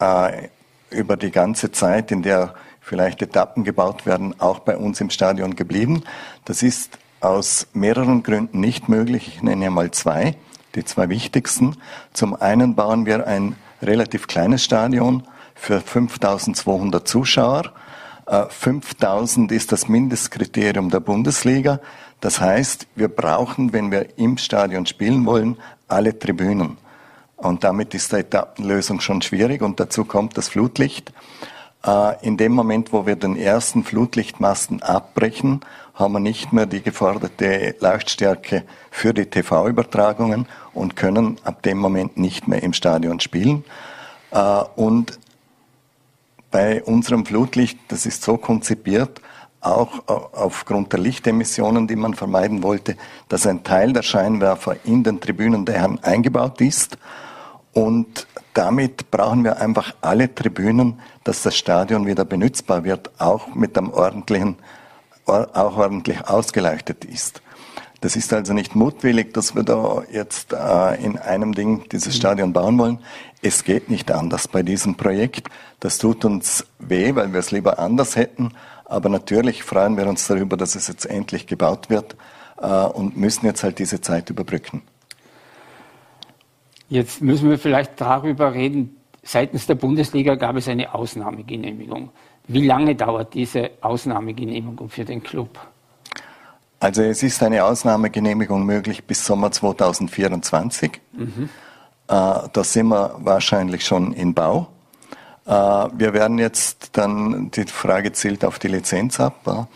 [0.00, 0.48] äh,
[0.90, 5.56] über die ganze Zeit, in der vielleicht Etappen gebaut werden, auch bei uns im Stadion
[5.56, 6.04] geblieben.
[6.44, 9.28] Das ist aus mehreren Gründen nicht möglich.
[9.28, 10.36] Ich nenne mal zwei
[10.74, 11.76] die zwei wichtigsten.
[12.12, 15.24] Zum einen bauen wir ein relativ kleines Stadion
[15.54, 17.72] für 5200 Zuschauer.
[18.26, 21.80] 5000 äh, ist das Mindestkriterium der Bundesliga.
[22.20, 25.56] Das heißt, wir brauchen, wenn wir im Stadion spielen wollen,
[25.88, 26.78] alle Tribünen.
[27.36, 31.12] Und damit ist die Etappenlösung schon schwierig und dazu kommt das Flutlicht.
[31.84, 35.60] Äh, in dem Moment, wo wir den ersten Flutlichtmasten abbrechen,
[35.94, 42.16] haben wir nicht mehr die geforderte Leuchtstärke für die TV-Übertragungen und können ab dem Moment
[42.16, 43.64] nicht mehr im Stadion spielen.
[44.30, 45.18] Äh, und
[46.52, 49.20] bei unserem Flutlicht, das ist so konzipiert,
[49.60, 52.96] auch aufgrund der Lichtemissionen, die man vermeiden wollte,
[53.28, 56.98] dass ein Teil der Scheinwerfer in den Tribünen der Herren eingebaut ist.
[57.72, 63.78] Und damit brauchen wir einfach alle Tribünen, dass das Stadion wieder benutzbar wird, auch mit
[63.78, 64.56] einem ordentlichen,
[65.26, 67.40] auch ordentlich ausgeleuchtet ist.
[68.02, 72.52] Das ist also nicht mutwillig, dass wir da jetzt äh, in einem Ding dieses Stadion
[72.52, 72.98] bauen wollen.
[73.42, 75.48] Es geht nicht anders bei diesem Projekt.
[75.78, 78.54] Das tut uns weh, weil wir es lieber anders hätten.
[78.86, 82.16] Aber natürlich freuen wir uns darüber, dass es jetzt endlich gebaut wird
[82.60, 84.82] äh, und müssen jetzt halt diese Zeit überbrücken.
[86.88, 88.96] Jetzt müssen wir vielleicht darüber reden.
[89.22, 92.10] Seitens der Bundesliga gab es eine Ausnahmegenehmigung.
[92.48, 95.56] Wie lange dauert diese Ausnahmegenehmigung für den Club?
[96.82, 101.00] Also es ist eine Ausnahmegenehmigung möglich bis Sommer 2024.
[101.12, 101.48] Mhm.
[102.08, 104.66] Äh, da sind wir wahrscheinlich schon in Bau.
[105.46, 109.68] Äh, wir werden jetzt dann, die Frage zielt auf die Lizenz ab.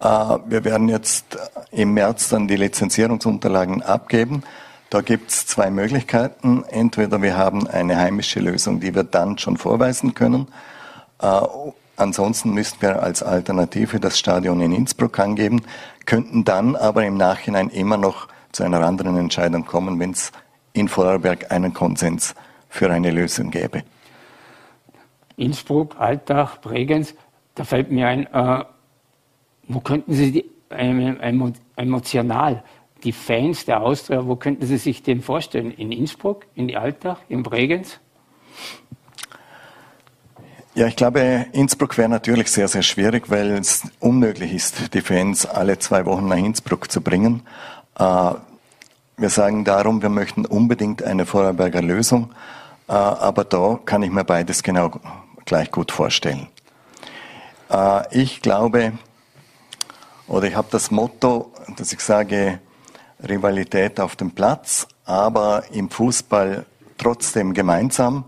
[0.00, 0.06] Äh,
[0.50, 1.36] wir werden jetzt
[1.70, 4.42] im März dann die Lizenzierungsunterlagen abgeben.
[4.88, 6.64] Da gibt es zwei Möglichkeiten.
[6.64, 10.48] Entweder wir haben eine heimische Lösung, die wir dann schon vorweisen können.
[12.02, 15.62] Ansonsten müssten wir als Alternative das Stadion in Innsbruck angeben,
[16.04, 20.32] könnten dann aber im Nachhinein immer noch zu einer anderen Entscheidung kommen, wenn es
[20.72, 22.34] in Vorarlberg einen Konsens
[22.68, 23.84] für eine Lösung gäbe.
[25.36, 27.14] Innsbruck, Altach, Bregenz,
[27.54, 28.64] da fällt mir ein, äh,
[29.68, 31.32] wo könnten Sie die, äh,
[31.76, 32.64] emotional
[33.04, 35.70] die Fans der Austria, wo könnten Sie sich den vorstellen?
[35.70, 38.00] In Innsbruck, in Altach, in Bregenz?
[40.74, 45.44] Ja, ich glaube, Innsbruck wäre natürlich sehr, sehr schwierig, weil es unmöglich ist, die Fans
[45.44, 47.42] alle zwei Wochen nach Innsbruck zu bringen.
[47.98, 48.32] Äh,
[49.18, 52.32] wir sagen darum, wir möchten unbedingt eine Vorarlberger Lösung,
[52.88, 54.98] äh, aber da kann ich mir beides genau
[55.44, 56.48] gleich gut vorstellen.
[57.70, 58.94] Äh, ich glaube,
[60.26, 62.60] oder ich habe das Motto, dass ich sage,
[63.22, 66.64] Rivalität auf dem Platz, aber im Fußball
[66.96, 68.24] trotzdem gemeinsam.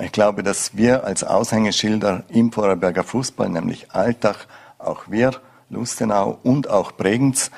[0.00, 4.46] Ich glaube, dass wir als Aushängeschilder im Vorarlberger Fußball, nämlich Alltag,
[4.78, 5.32] auch wir,
[5.70, 7.50] Lustenau und auch Bregenz,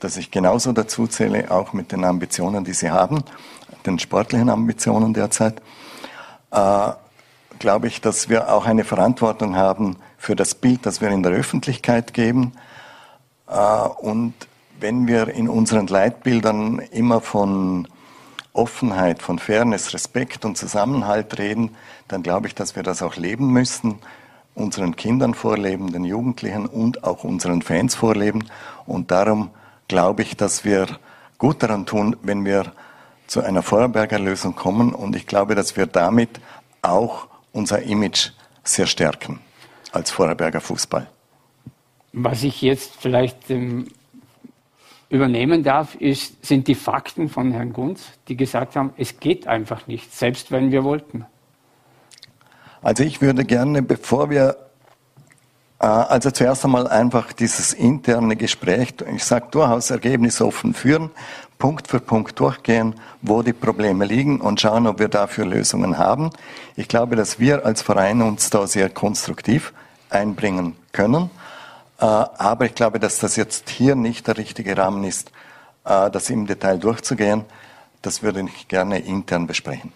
[0.00, 3.24] dass ich genauso dazu zähle, auch mit den Ambitionen, die sie haben,
[3.86, 5.62] den sportlichen Ambitionen derzeit,
[6.50, 6.90] äh,
[7.58, 11.32] glaube ich, dass wir auch eine Verantwortung haben für das Bild, das wir in der
[11.32, 12.52] Öffentlichkeit geben.
[13.48, 14.34] Äh, und
[14.78, 17.88] wenn wir in unseren Leitbildern immer von
[18.52, 21.76] Offenheit, von Fairness, Respekt und Zusammenhalt reden,
[22.08, 24.00] dann glaube ich, dass wir das auch leben müssen,
[24.54, 28.44] unseren Kindern vorleben, den Jugendlichen und auch unseren Fans vorleben.
[28.86, 29.50] Und darum
[29.88, 30.86] glaube ich, dass wir
[31.38, 32.72] gut daran tun, wenn wir
[33.26, 34.92] zu einer Vorarlberger Lösung kommen.
[34.92, 36.40] Und ich glaube, dass wir damit
[36.82, 38.30] auch unser Image
[38.64, 39.40] sehr stärken
[39.92, 41.08] als Vorarlberger Fußball.
[42.12, 43.86] Was ich jetzt vielleicht ähm,
[45.10, 49.86] übernehmen darf, ist, sind die Fakten von Herrn Gunz, die gesagt haben, es geht einfach
[49.86, 51.26] nicht, selbst wenn wir wollten.
[52.80, 54.56] Also ich würde gerne, bevor wir,
[55.80, 61.10] äh, also zuerst einmal einfach dieses interne Gespräch, ich sage durchaus ergebnisoffen führen,
[61.58, 66.30] Punkt für Punkt durchgehen, wo die Probleme liegen und schauen, ob wir dafür Lösungen haben.
[66.76, 69.74] Ich glaube, dass wir als Verein uns da sehr konstruktiv
[70.08, 71.30] einbringen können.
[72.00, 75.32] Äh, aber ich glaube, dass das jetzt hier nicht der richtige Rahmen ist,
[75.84, 77.44] äh, das im Detail durchzugehen.
[78.00, 79.92] Das würde ich gerne intern besprechen.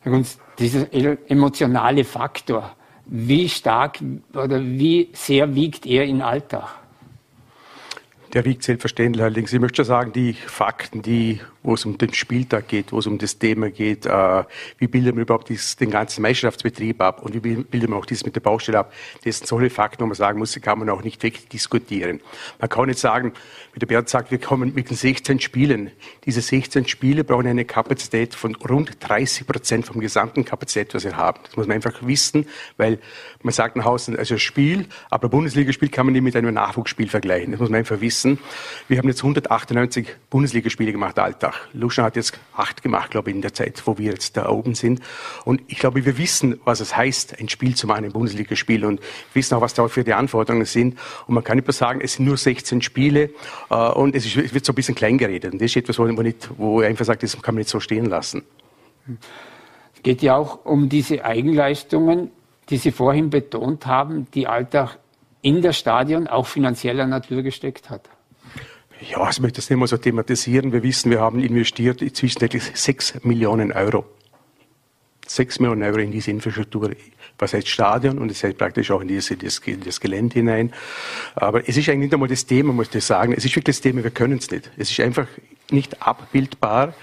[0.00, 0.86] Herr Gunz, dieser
[1.30, 2.74] emotionale Faktor,
[3.04, 3.98] wie stark
[4.32, 6.68] oder wie sehr wiegt er in Alltag?
[8.32, 9.22] Der wiegt selbstverständlich.
[9.22, 12.98] Allerdings, ich möchte schon sagen, die Fakten, die, wo es um den Spieltag geht, wo
[12.98, 14.44] es um das Thema geht, äh,
[14.78, 18.24] wie bildet man überhaupt dieses, den ganzen Meisterschaftsbetrieb ab und wie bildet man auch dieses
[18.24, 18.92] mit der Baustelle ab,
[19.24, 22.20] das sind solche Fakten, wo man sagen muss, die kann man auch nicht wegdiskutieren.
[22.60, 23.32] Man kann nicht sagen,
[23.72, 25.90] wie der Bernd sagt, wir kommen mit den 16 Spielen.
[26.26, 31.16] Diese 16 Spiele brauchen eine Kapazität von rund 30 Prozent vom gesamten Kapazität, was wir
[31.16, 31.40] haben.
[31.44, 32.46] Das muss man einfach wissen,
[32.76, 32.98] weil
[33.42, 37.52] man sagt nach Hause, also Spiel, aber Bundesligaspiel kann man nicht mit einem Nachwuchsspiel vergleichen.
[37.52, 38.38] Das muss man einfach wissen,
[38.88, 41.53] wir haben jetzt 198 Bundesligaspiele gemacht, Alltag.
[41.72, 44.74] Luschner hat jetzt acht gemacht, glaube ich, in der Zeit, wo wir jetzt da oben
[44.74, 45.00] sind.
[45.44, 49.00] Und ich glaube, wir wissen, was es heißt, ein Spiel zu machen, ein Bundesligaspiel und
[49.32, 50.98] wissen auch, was da für die Anforderungen sind.
[51.26, 53.30] Und man kann nicht mehr sagen, es sind nur 16 Spiele
[53.70, 55.52] äh, und es, ist, es, wird so ein bisschen klein geredet.
[55.52, 58.06] Und das ist etwas, wo, nicht, wo einfach sagt, das kann man nicht so stehen
[58.06, 58.42] lassen.
[59.94, 62.30] Es geht ja auch um diese Eigenleistungen,
[62.70, 64.98] die Sie vorhin betont haben, die Alltag
[65.42, 68.08] in das Stadion auch finanzieller Natur gesteckt hat.
[69.10, 70.72] Ja, ich möchte das nicht mal so thematisieren.
[70.72, 74.06] Wir wissen, wir haben investiert zwischenzeitlich 6 Millionen Euro.
[75.26, 76.90] 6 Millionen Euro in diese Infrastruktur,
[77.38, 80.72] was heißt Stadion und es heißt praktisch auch in diese, das, das Gelände hinein.
[81.34, 83.32] Aber es ist eigentlich nicht einmal das Thema, muss ich sagen.
[83.32, 84.70] Es ist wirklich das Thema, wir können es nicht.
[84.76, 85.26] Es ist einfach
[85.70, 86.94] nicht abbildbar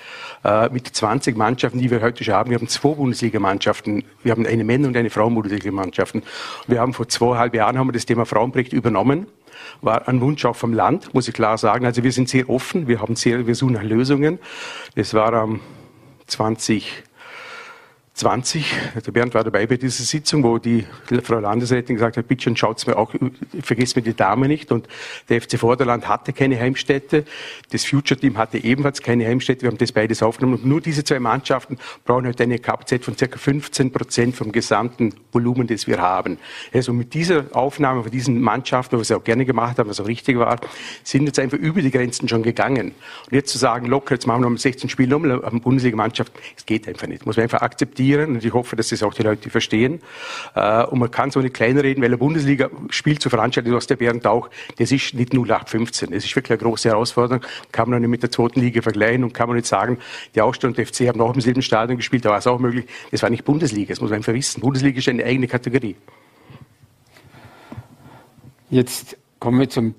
[0.43, 2.49] äh, mit 20 Mannschaften, die wir heute schon haben.
[2.49, 4.03] Wir haben zwei Bundesligamannschaften.
[4.23, 6.23] Wir haben eine Männer- und eine Frauen-Bundesligamannschaften.
[6.67, 9.27] Wir haben vor zweieinhalb Jahren haben wir das Thema Frauenprojekt übernommen
[9.81, 11.85] war ein Wunsch auch vom Land, muss ich klar sagen.
[11.85, 14.39] Also wir sind sehr offen, wir haben sehr, wir suchen nach Lösungen.
[14.95, 15.59] Das war am
[16.27, 17.03] 20
[18.13, 18.65] 20,
[19.05, 20.85] der Bernd war dabei bei dieser Sitzung, wo die
[21.23, 23.13] Frau Landesrätin gesagt hat, bitte schaut's mir auch,
[23.63, 24.71] vergesst mir die Dame nicht.
[24.71, 24.87] Und
[25.29, 27.23] der FC Vorderland hatte keine Heimstätte,
[27.71, 29.61] das Future Team hatte ebenfalls keine Heimstätte.
[29.61, 30.55] Wir haben das beides aufgenommen.
[30.55, 35.15] Und nur diese zwei Mannschaften brauchen heute eine Kapazität von circa 15 Prozent vom gesamten
[35.31, 36.37] Volumen, das wir haben.
[36.73, 40.07] Also mit dieser Aufnahme von diesen Mannschaften, was wir auch gerne gemacht haben, was auch
[40.07, 40.59] richtig war,
[41.03, 42.93] sind jetzt einfach über die Grenzen schon gegangen.
[43.25, 46.65] Und jetzt zu sagen, locker, jetzt machen wir noch 16 Spiele nochmal eine Bundesliga-Mannschaft, es
[46.65, 47.25] geht einfach nicht.
[47.25, 50.01] Muss man einfach akzeptieren akzeptieren und ich hoffe, dass das auch die Leute verstehen.
[50.55, 53.95] Äh, und man kann so nicht kleinreden, weil eine Bundesliga-Spiel zu veranstalten, du hast der
[53.95, 56.11] Bernd auch, das ist nicht 0815.
[56.11, 57.43] Das ist wirklich eine große Herausforderung.
[57.71, 59.99] Kann man nicht mit der zweiten Liga vergleichen und kann man nicht sagen,
[60.35, 62.85] die Ausstand und FC haben auch im selben Stadion gespielt, da war es auch möglich.
[63.11, 64.61] Das war nicht Bundesliga, das muss man einfach wissen.
[64.61, 65.95] Bundesliga ist eine eigene Kategorie.
[68.69, 69.95] Jetzt kommen wir zum,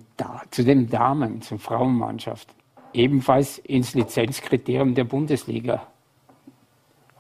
[0.51, 2.49] zu den Damen, zur Frauenmannschaft.
[2.95, 5.92] Ebenfalls ins Lizenzkriterium der Bundesliga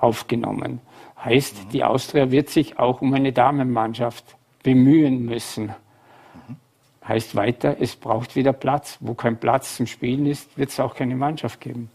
[0.02, 0.80] aufgenommen.
[1.24, 1.68] Heißt, mhm.
[1.70, 5.74] die Austria wird sich auch um eine Damenmannschaft bemühen müssen.
[7.06, 8.96] Heißt weiter, es braucht wieder Platz.
[9.00, 11.90] Wo kein Platz zum Spielen ist, wird es auch keine Mannschaft geben.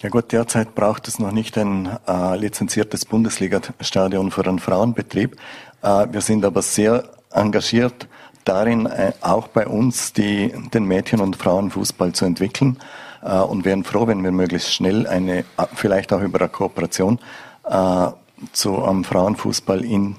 [0.00, 5.36] Ja gut, derzeit braucht es noch nicht ein äh, lizenziertes Bundesliga-Stadion für einen Frauenbetrieb.
[5.82, 8.08] Äh, wir sind aber sehr engagiert
[8.44, 12.78] darin, äh, auch bei uns die, den Mädchen- und Frauenfußball zu entwickeln
[13.22, 15.44] und wären froh, wenn wir möglichst schnell eine, äh,
[15.74, 17.18] vielleicht auch über eine Kooperation
[18.52, 20.16] zu einem Frauenfußball in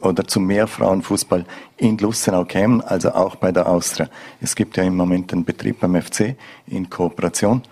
[0.00, 1.44] oder zu mehr Frauenfußball
[1.76, 4.08] in Lustenau kämen, also auch bei der Austria.
[4.40, 6.36] Es gibt ja im Moment einen Betrieb beim FC
[6.66, 7.62] in Kooperation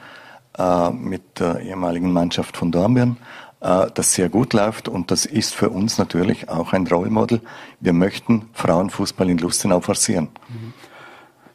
[0.59, 3.17] äh, mit der ehemaligen Mannschaft von Dornbirn
[3.61, 7.41] äh, das sehr gut läuft und das ist für uns natürlich auch ein Rollmodel.
[7.81, 10.29] Wir möchten Frauenfußball in Lustenau forcieren.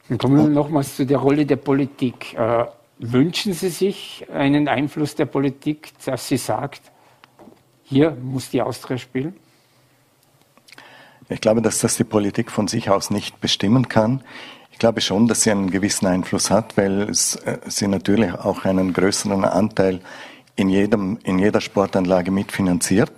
[0.09, 2.33] Dann kommen wir nochmals zu der Rolle der Politik.
[2.33, 2.65] Äh,
[2.99, 6.81] wünschen Sie sich einen Einfluss der Politik, dass sie sagt,
[7.83, 9.35] hier muss die Austria spielen?
[11.29, 14.23] Ich glaube, dass das die Politik von sich aus nicht bestimmen kann.
[14.71, 17.13] Ich glaube schon, dass sie einen gewissen Einfluss hat, weil äh,
[17.65, 20.01] sie natürlich auch einen größeren Anteil
[20.55, 23.11] in, jedem, in jeder Sportanlage mitfinanziert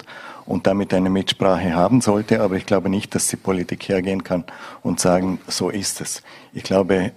[0.46, 2.42] und damit eine Mitsprache haben sollte.
[2.42, 4.46] Aber ich glaube nicht, dass die Politik hergehen kann
[4.82, 6.24] und sagen, so ist es.
[6.54, 7.12] Ich glaube,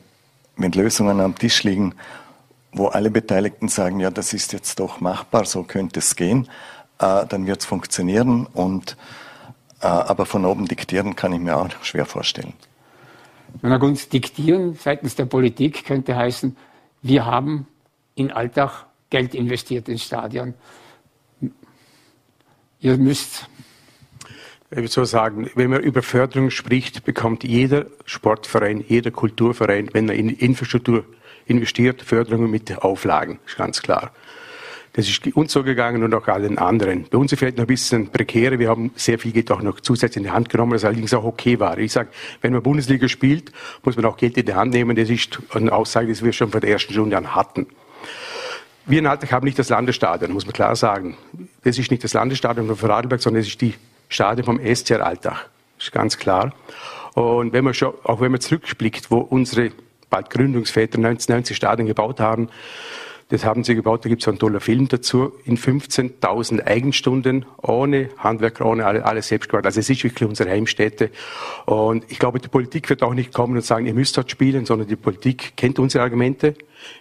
[0.56, 1.94] wenn Lösungen am Tisch liegen,
[2.72, 6.48] wo alle Beteiligten sagen, ja, das ist jetzt doch machbar, so könnte es gehen,
[6.98, 8.46] äh, dann wird es funktionieren.
[8.46, 8.96] Und,
[9.80, 12.54] äh, aber von oben diktieren kann ich mir auch schwer vorstellen.
[13.60, 16.56] Wenn wir uns diktieren seitens der Politik könnte heißen,
[17.02, 17.66] wir haben
[18.14, 20.54] in Alltag Geld investiert ins Stadion.
[22.80, 23.46] Ihr müsst.
[24.70, 30.08] Ich würde so sagen, wenn man über Förderung spricht, bekommt jeder Sportverein, jeder Kulturverein, wenn
[30.08, 31.04] er in Infrastruktur
[31.46, 34.12] investiert, Förderungen mit Auflagen, ist ganz klar.
[34.94, 37.06] Das ist uns so gegangen und auch allen anderen.
[37.10, 38.58] Bei uns ist vielleicht noch ein bisschen prekärer.
[38.58, 41.24] Wir haben sehr viel Geld auch noch zusätzlich in die Hand genommen, das allerdings auch
[41.24, 41.78] okay war.
[41.78, 42.10] Ich sage,
[42.42, 43.52] wenn man Bundesliga spielt,
[43.84, 44.94] muss man auch Geld in die Hand nehmen.
[44.94, 47.66] Das ist eine Aussage, die wir schon von der ersten Stunde an hatten.
[48.84, 51.16] Wir in Alltag haben nicht das Landesstadion, muss man klar sagen.
[51.64, 53.74] Das ist nicht das Landesstadion von Vorarlberg, sondern es ist die
[54.10, 55.14] Stadion vom SCR.
[55.22, 55.38] Das
[55.78, 56.52] ist ganz klar.
[57.14, 59.70] Und wenn man schon, auch wenn man zurückblickt, wo unsere
[60.12, 62.48] bald Gründungsväter 1990 Stadien gebaut haben,
[63.32, 68.10] das haben sie gebaut, da gibt es einen tollen Film dazu, in 15.000 Eigenstunden, ohne
[68.18, 69.64] Handwerker, ohne alle, alles selbst gemacht.
[69.64, 71.10] Also es ist wirklich unsere Heimstätte.
[71.64, 74.66] Und ich glaube, die Politik wird auch nicht kommen und sagen, ihr müsst dort spielen,
[74.66, 76.56] sondern die Politik kennt unsere Argumente,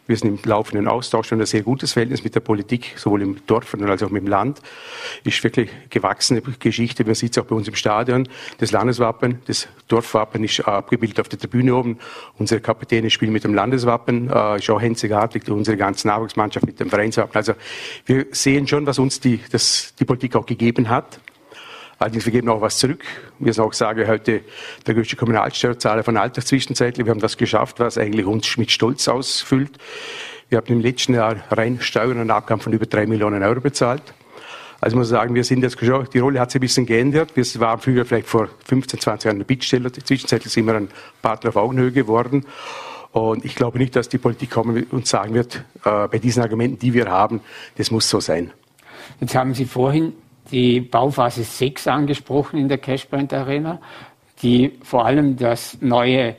[0.08, 3.46] wir sind im laufenden Austausch und ein sehr gutes Verhältnis mit der Politik, sowohl im
[3.48, 4.62] Dorf als auch mit dem Land.
[5.24, 7.06] Ist wirklich gewachsene Geschichte.
[7.06, 8.28] Man sieht es auch bei uns im Stadion.
[8.60, 12.00] Das Landeswappen, das Dorfwappen ist abgebildet auf der Tribüne oben.
[12.38, 14.30] Unsere Kapitäne spielen mit dem Landeswappen.
[14.30, 15.50] Äh, ist auch einzigartig.
[15.50, 17.36] Unsere ganze Nachwuchsmannschaft mit dem Vereinswappen.
[17.36, 17.54] Also
[18.06, 21.20] wir sehen schon, was uns die, das, die Politik auch gegeben hat.
[22.00, 23.04] Allerdings, wir geben auch was zurück.
[23.38, 24.42] Wir sagen, auch sage heute
[24.88, 27.06] der größte Kommunalsteuerzahler von Alltag zwischenzeitlich.
[27.06, 29.78] Wir haben das geschafft, was eigentlich uns mit Stolz ausfüllt.
[30.50, 34.02] Wir haben im letzten Jahr rein Steuern und Abgaben von über drei Millionen Euro bezahlt.
[34.82, 37.36] Also muss sagen, wir sind jetzt schon, die Rolle hat sich ein bisschen geändert.
[37.36, 39.94] Wir waren früher vielleicht vor 15, 20 Jahren ein Bittsteller.
[39.94, 40.90] Zwischenzeitlich sind wir ein
[41.22, 42.48] Partner auf Augenhöhe geworden.
[43.12, 46.80] Und ich glaube nicht, dass die Politik kommen und sagen wird, äh, bei diesen Argumenten,
[46.80, 47.42] die wir haben,
[47.76, 48.52] das muss so sein.
[49.20, 50.14] Jetzt haben Sie vorhin
[50.52, 53.80] die Bauphase 6 angesprochen in der Cashpoint Arena,
[54.42, 56.36] die vor allem das neue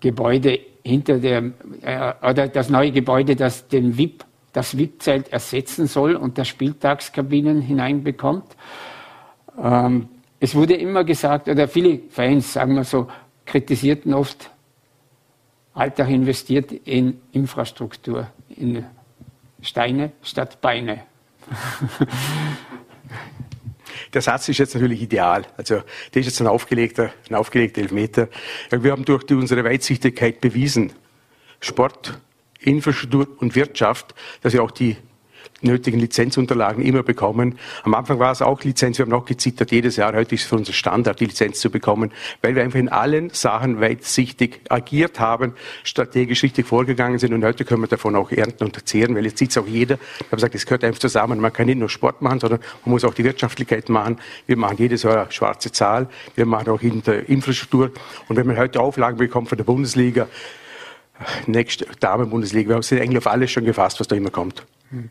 [0.00, 1.42] Gebäude hinter der,
[1.82, 7.60] äh, oder das neue Gebäude, das den VIP, das VIP-Zelt ersetzen soll und das Spieltagskabinen
[7.60, 8.56] hineinbekommt.
[9.62, 13.08] Ähm, es wurde immer gesagt, oder viele Fans, sagen wir so,
[13.44, 14.50] kritisierten oft,
[15.76, 18.84] Alltag investiert in Infrastruktur, in
[19.60, 21.02] Steine statt Beine.
[24.12, 25.44] Der Satz ist jetzt natürlich ideal.
[25.56, 25.82] Also,
[26.14, 28.28] der ist jetzt ein aufgelegter, ein aufgelegter Elfmeter.
[28.70, 30.92] Wir haben durch unsere Weitsichtigkeit bewiesen,
[31.60, 32.18] Sport,
[32.60, 34.96] Infrastruktur und Wirtschaft, dass wir auch die
[35.62, 37.58] nötigen Lizenzunterlagen immer bekommen.
[37.82, 40.14] Am Anfang war es auch Lizenz, wir haben auch gezittert jedes Jahr.
[40.14, 43.30] Heute ist es für uns Standard, die Lizenz zu bekommen, weil wir einfach in allen
[43.30, 48.64] Sachen weitsichtig agiert haben, strategisch richtig vorgegangen sind und heute können wir davon auch ernten
[48.64, 49.98] und zehren, weil jetzt sieht es auch jeder.
[50.18, 51.40] Ich habe gesagt, es gehört einfach zusammen.
[51.40, 54.18] Man kann nicht nur Sport machen, sondern man muss auch die Wirtschaftlichkeit machen.
[54.46, 56.08] Wir machen jedes Jahr schwarze Zahl.
[56.34, 57.92] Wir machen auch in der Infrastruktur.
[58.28, 60.28] Und wenn man heute Auflagen bekommt von der Bundesliga,
[61.46, 64.66] nächste Damen-Bundesliga, wir sind eigentlich auf alles schon gefasst, was da immer kommt.
[64.90, 65.10] Hm.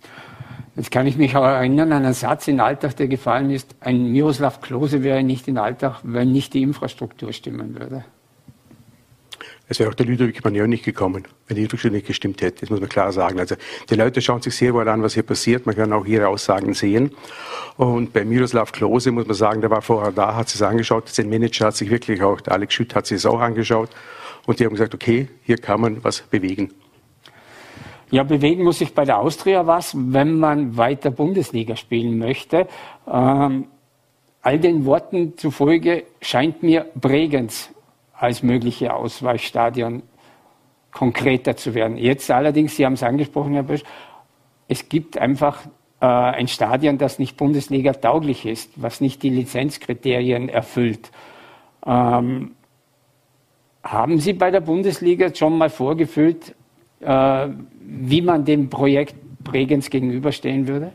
[0.76, 4.12] Jetzt kann ich mich auch erinnern an einen Satz in Alltag, der gefallen ist, ein
[4.12, 8.04] Miroslav Klose wäre nicht in Alltag, wenn nicht die Infrastruktur stimmen würde.
[9.68, 12.62] Es wäre auch der Ludovic Magnon nicht gekommen, wenn die Infrastruktur nicht gestimmt hätte.
[12.62, 13.40] Das muss man klar sagen.
[13.40, 13.56] Also
[13.90, 15.66] die Leute schauen sich sehr wohl an, was hier passiert.
[15.66, 17.12] Man kann auch ihre Aussagen sehen.
[17.78, 21.10] Und bei Miroslav Klose muss man sagen, der war vorher da, hat sich es angeschaut.
[21.10, 23.90] Sein Manager hat sich wirklich auch, der Alex Schütt hat sich es auch angeschaut.
[24.46, 26.72] Und die haben gesagt, okay, hier kann man was bewegen.
[28.16, 32.66] Ja, bewegen muss sich bei der Austria was, wenn man weiter Bundesliga spielen möchte.
[33.12, 33.68] Ähm,
[34.42, 37.74] all den Worten zufolge scheint mir Bregenz
[38.14, 40.02] als mögliche Ausweichstadion
[40.94, 41.98] konkreter zu werden.
[41.98, 43.84] Jetzt allerdings, Sie haben es angesprochen, Herr Bösch,
[44.70, 45.66] es gibt einfach
[46.00, 51.12] äh, ein Stadion, das nicht Bundesliga tauglich ist, was nicht die Lizenzkriterien erfüllt.
[51.86, 52.56] Ähm,
[53.84, 56.56] haben Sie bei der Bundesliga schon mal vorgefühlt,
[57.02, 57.50] äh,
[57.88, 60.92] wie man dem Projekt Bregenz gegenüberstehen würde?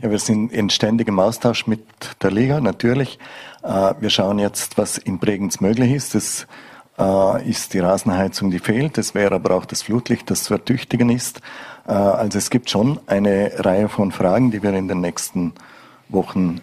[0.00, 1.82] Ja, wir sind in ständigem Austausch mit
[2.22, 3.18] der Liga, natürlich.
[3.62, 6.14] Äh, wir schauen jetzt, was in Bregenz möglich ist.
[6.14, 6.46] Das
[6.98, 8.98] äh, ist die Rasenheizung, die fehlt.
[8.98, 11.40] Es wäre aber auch das Flutlicht, das zu ertüchtigen ist.
[11.86, 15.52] Also es gibt schon eine Reihe von Fragen, die wir in den nächsten
[16.08, 16.62] Wochen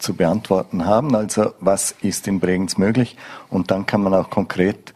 [0.00, 1.14] zu beantworten haben.
[1.14, 3.16] Also was ist in Bregenz möglich?
[3.50, 4.94] Und dann kann man auch konkret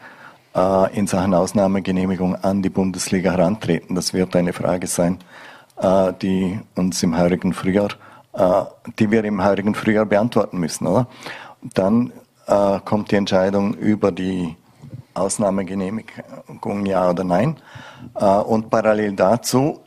[0.54, 3.94] äh, in Sachen Ausnahmegenehmigung an die Bundesliga herantreten.
[3.94, 5.18] Das wird eine Frage sein,
[5.80, 7.90] äh, die uns im heurigen Frühjahr,
[8.32, 8.64] äh,
[8.98, 11.06] die wir im heurigen Frühjahr beantworten müssen, oder?
[11.74, 12.12] Dann
[12.46, 14.56] äh, kommt die Entscheidung über die
[15.14, 17.56] Ausnahmegenehmigung, ja oder nein.
[18.14, 19.80] Äh, und parallel dazu,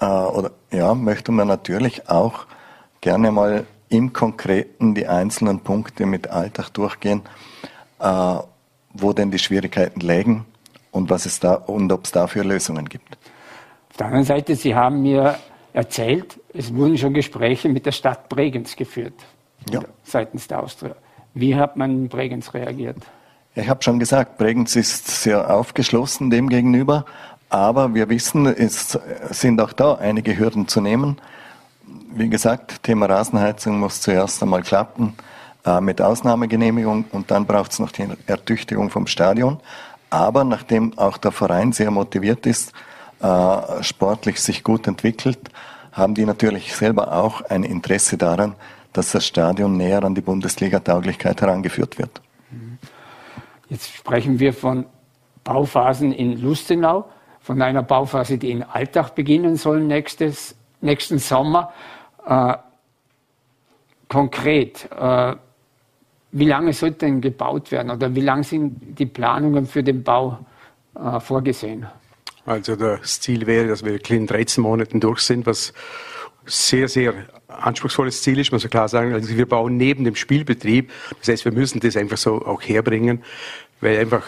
[0.00, 2.46] äh, oder, ja, möchte man natürlich auch
[3.00, 7.22] gerne mal im Konkreten die einzelnen Punkte mit Alltag durchgehen
[8.94, 10.44] wo denn die Schwierigkeiten lägen
[10.90, 13.18] und was es da und ob es dafür Lösungen gibt.
[13.90, 15.36] Auf der anderen Seite, Sie haben mir
[15.72, 19.14] erzählt, es wurden schon Gespräche mit der Stadt Bregenz geführt
[19.70, 19.80] ja.
[20.04, 20.94] seitens der Austria.
[21.34, 22.98] Wie hat man in Bregenz reagiert?
[23.54, 27.04] Ich habe schon gesagt, Bregenz ist sehr aufgeschlossen dem gegenüber,
[27.48, 28.98] aber wir wissen, es
[29.30, 31.18] sind auch da einige Hürden zu nehmen.
[32.14, 35.14] Wie gesagt, Thema Rasenheizung muss zuerst einmal klappen
[35.64, 39.60] äh, mit Ausnahmegenehmigung und dann braucht es noch die Ertüchtigung vom Stadion.
[40.10, 42.72] Aber nachdem auch der Verein sehr motiviert ist,
[43.20, 45.38] äh, sportlich sich gut entwickelt,
[45.92, 48.54] haben die natürlich selber auch ein Interesse daran,
[48.92, 52.20] dass das Stadion näher an die Bundesliga-Tauglichkeit herangeführt wird.
[53.68, 54.84] Jetzt sprechen wir von
[55.44, 57.08] Bauphasen in Lustenau,
[57.40, 61.72] von einer Bauphase, die in Alltag beginnen soll nächstes, nächsten Sommer.
[62.26, 62.54] Äh,
[64.08, 65.36] konkret, äh,
[66.32, 70.38] wie lange sollte denn gebaut werden oder wie lange sind die Planungen für den Bau
[70.94, 71.86] äh, vorgesehen?
[72.44, 75.72] Also das Ziel wäre, dass wir in 13 Monaten durch sind, was
[76.44, 77.14] sehr, sehr
[77.46, 79.12] anspruchsvolles Ziel ist, muss man klar sagen.
[79.12, 80.90] Also wir bauen neben dem Spielbetrieb.
[81.20, 83.22] Das heißt, wir müssen das einfach so auch herbringen
[83.82, 84.22] weil einfach,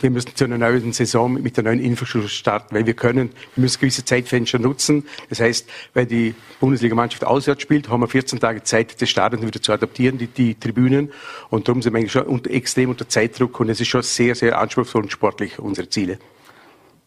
[0.00, 3.62] wir müssen zu einer neuen Saison mit der neuen Infrastruktur starten, weil wir können, wir
[3.62, 5.04] müssen gewisse Zeitfenster nutzen.
[5.28, 9.60] Das heißt, weil die Bundesligamannschaft auswärts spielt, haben wir 14 Tage Zeit, das Stadion wieder
[9.60, 11.12] zu adaptieren, die, die Tribünen.
[11.50, 14.34] Und darum sind wir eigentlich schon unter, extrem unter Zeitdruck und es ist schon sehr,
[14.34, 16.18] sehr anspruchsvoll und sportlich, unsere Ziele.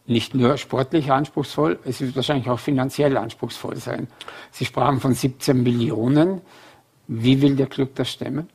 [0.05, 4.05] Nicht nur sportlich anspruchsvoll, es wird wahrscheinlich auch finanziell anspruchsvoll sein.
[4.51, 6.41] Sie sprachen von 17 Millionen.
[7.07, 8.49] Wie will der Club das stemmen?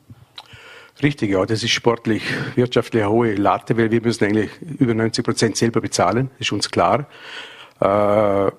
[1.01, 2.23] Richtig, ja, das ist sportlich,
[2.55, 6.69] wirtschaftlich eine hohe Latte, weil wir müssen eigentlich über 90 Prozent selber bezahlen, ist uns
[6.69, 7.07] klar.
[7.79, 8.51] Äh,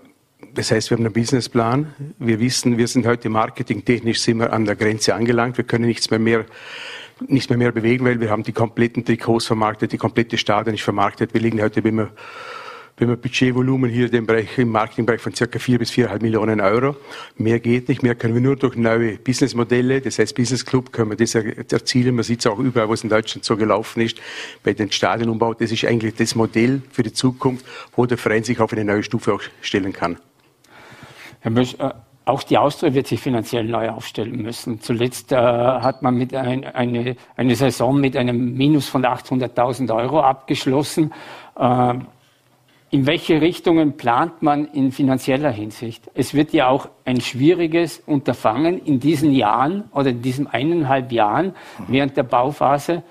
[0.55, 1.95] das heißt, wir haben einen Businessplan.
[2.18, 5.57] Wir wissen, wir sind heute marketingtechnisch sind wir an der Grenze angelangt.
[5.57, 6.45] Wir können nichts mehr, mehr
[7.28, 10.83] nicht mehr, mehr bewegen, weil wir haben die kompletten Trikots vermarktet, die komplette Stadion ist
[10.83, 11.33] vermarktet.
[11.35, 11.85] Wir liegen heute,
[13.03, 16.61] wir haben ein Budgetvolumen hier im, Bereich, im Marketingbereich von circa vier bis viereinhalb Millionen
[16.61, 16.94] Euro.
[17.36, 21.11] Mehr geht nicht, mehr können wir nur durch neue Businessmodelle, das heißt Business Club, können
[21.11, 22.14] wir das erzielen.
[22.14, 24.18] Man sieht es auch überall, wo es in Deutschland so gelaufen ist,
[24.62, 25.64] bei den Stadionumbauten.
[25.64, 29.03] Das ist eigentlich das Modell für die Zukunft, wo der Verein sich auf eine neue
[29.03, 30.18] Stufe auch stellen kann.
[31.40, 31.90] Herr Mösch, äh,
[32.24, 34.80] auch die Austria wird sich finanziell neu aufstellen müssen.
[34.80, 40.20] Zuletzt äh, hat man mit ein, eine, eine Saison mit einem Minus von 800.000 Euro
[40.20, 41.12] abgeschlossen.
[41.59, 41.94] Äh,
[42.93, 46.11] in welche Richtungen plant man in finanzieller Hinsicht?
[46.12, 51.55] Es wird ja auch ein schwieriges Unterfangen in diesen Jahren oder in diesen eineinhalb Jahren
[51.88, 53.03] während der Bauphase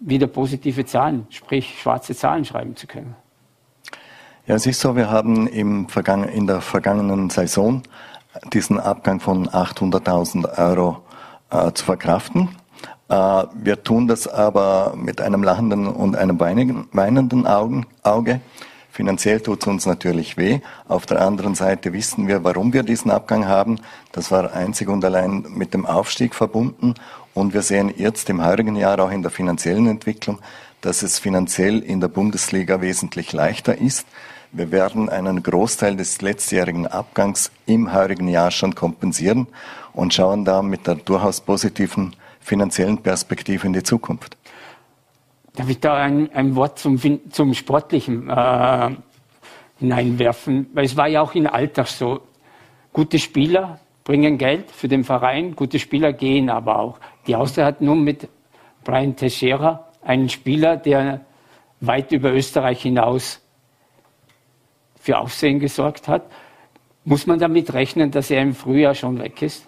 [0.00, 3.14] wieder positive Zahlen, sprich schwarze Zahlen schreiben zu können.
[4.46, 7.82] Ja, es ist so, wir haben im Vergangen, in der vergangenen Saison
[8.50, 11.02] diesen Abgang von 800.000 Euro
[11.50, 12.48] äh, zu verkraften.
[13.12, 18.40] Äh, wir tun das aber mit einem lachenden und einem weinenden Auge.
[18.90, 20.60] Finanziell tut es uns natürlich weh.
[20.88, 23.78] Auf der anderen Seite wissen wir, warum wir diesen Abgang haben.
[24.12, 26.94] Das war einzig und allein mit dem Aufstieg verbunden.
[27.34, 30.38] Und wir sehen jetzt im heurigen Jahr auch in der finanziellen Entwicklung,
[30.80, 34.06] dass es finanziell in der Bundesliga wesentlich leichter ist.
[34.52, 39.46] Wir werden einen Großteil des letztjährigen Abgangs im heurigen Jahr schon kompensieren
[39.94, 44.36] und schauen da mit der durchaus positiven finanziellen Perspektive in die Zukunft.
[45.54, 46.98] Darf ich da ein, ein Wort zum,
[47.30, 48.90] zum Sportlichen äh,
[49.78, 50.68] hineinwerfen?
[50.72, 52.20] Weil es war ja auch in Alltag so.
[52.92, 56.98] Gute Spieler bringen Geld für den Verein, gute Spieler gehen aber auch.
[57.26, 58.28] Die Austria hat nun mit
[58.84, 61.20] Brian Teixeira einen Spieler, der
[61.80, 63.40] weit über Österreich hinaus
[65.00, 66.22] für Aufsehen gesorgt hat.
[67.04, 69.66] Muss man damit rechnen, dass er im Frühjahr schon weg ist?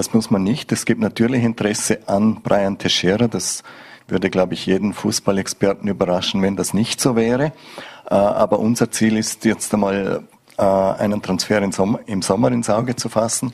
[0.00, 0.72] Das muss man nicht.
[0.72, 3.28] Es gibt natürlich Interesse an Brian Teixeira.
[3.28, 3.62] Das
[4.08, 7.52] würde, glaube ich, jeden Fußballexperten überraschen, wenn das nicht so wäre.
[8.10, 10.22] Äh, aber unser Ziel ist jetzt einmal
[10.56, 13.52] äh, einen Transfer im Sommer ins Auge zu fassen.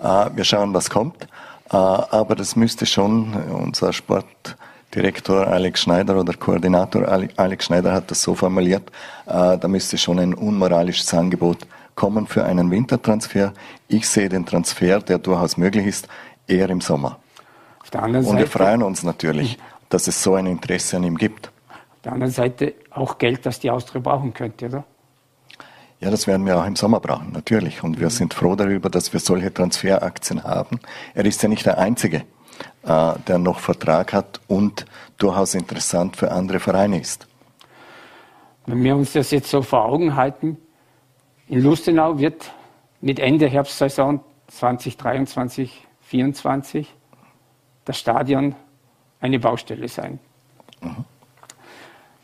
[0.00, 1.28] Äh, wir schauen, was kommt.
[1.68, 8.34] Aber das müsste schon unser Sportdirektor Alex Schneider oder Koordinator Alex Schneider hat das so
[8.34, 8.92] formuliert,
[9.24, 13.52] da müsste schon ein unmoralisches Angebot kommen für einen Wintertransfer.
[13.88, 16.08] Ich sehe den Transfer, der durchaus möglich ist,
[16.46, 17.18] eher im Sommer.
[17.92, 21.52] Und wir freuen uns natürlich, dass es so ein Interesse an ihm gibt.
[21.68, 24.84] Auf der anderen Seite auch Geld, das die Austria brauchen könnte, oder?
[26.00, 27.82] Ja, das werden wir auch im Sommer brauchen, natürlich.
[27.82, 30.80] Und wir sind froh darüber, dass wir solche Transferaktien haben.
[31.14, 32.24] Er ist ja nicht der Einzige,
[32.82, 34.84] äh, der noch Vertrag hat und
[35.16, 37.26] durchaus interessant für andere Vereine ist.
[38.66, 40.58] Wenn wir uns das jetzt so vor Augen halten,
[41.48, 42.52] in Lustenau wird
[43.00, 46.94] mit Ende Herbstsaison 2023, 2024
[47.84, 48.54] das Stadion
[49.20, 50.18] eine Baustelle sein.
[50.80, 51.04] Mhm.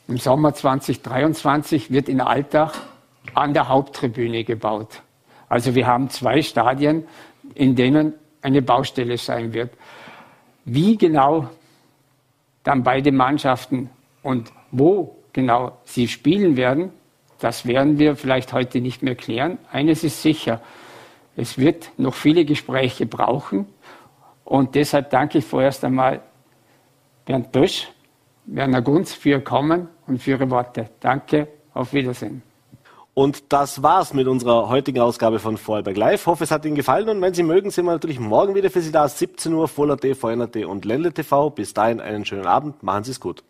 [0.09, 2.75] Im Sommer 2023 wird in Altach
[3.35, 5.03] an der Haupttribüne gebaut.
[5.49, 7.07] Also wir haben zwei Stadien,
[7.55, 9.73] in denen eine Baustelle sein wird.
[10.64, 11.49] Wie genau
[12.64, 13.91] dann beide Mannschaften
[14.23, 16.93] und wo genau sie spielen werden,
[17.41, 19.59] das werden wir vielleicht heute nicht mehr klären.
[19.72, 20.61] Eines ist sicher,
[21.36, 23.66] es wird noch viele Gespräche brauchen.
[24.45, 26.20] Und deshalb danke ich vorerst einmal
[27.24, 27.88] Bernd Bösch,
[28.47, 30.91] Werner Gunz für Ihr Kommen und für Ihre Worte.
[31.01, 32.43] Danke, auf Wiedersehen.
[33.14, 36.20] Und das war's mit unserer heutigen Ausgabe von Vorarlberg Live.
[36.22, 38.70] Ich hoffe, es hat Ihnen gefallen und wenn Sie mögen, sind wir natürlich morgen wieder
[38.70, 39.09] für Sie da.
[39.09, 41.51] 17 Uhr, Voller.t, VNRT und Ländle TV.
[41.51, 42.82] Bis dahin einen schönen Abend.
[42.82, 43.43] Machen Sie es gut.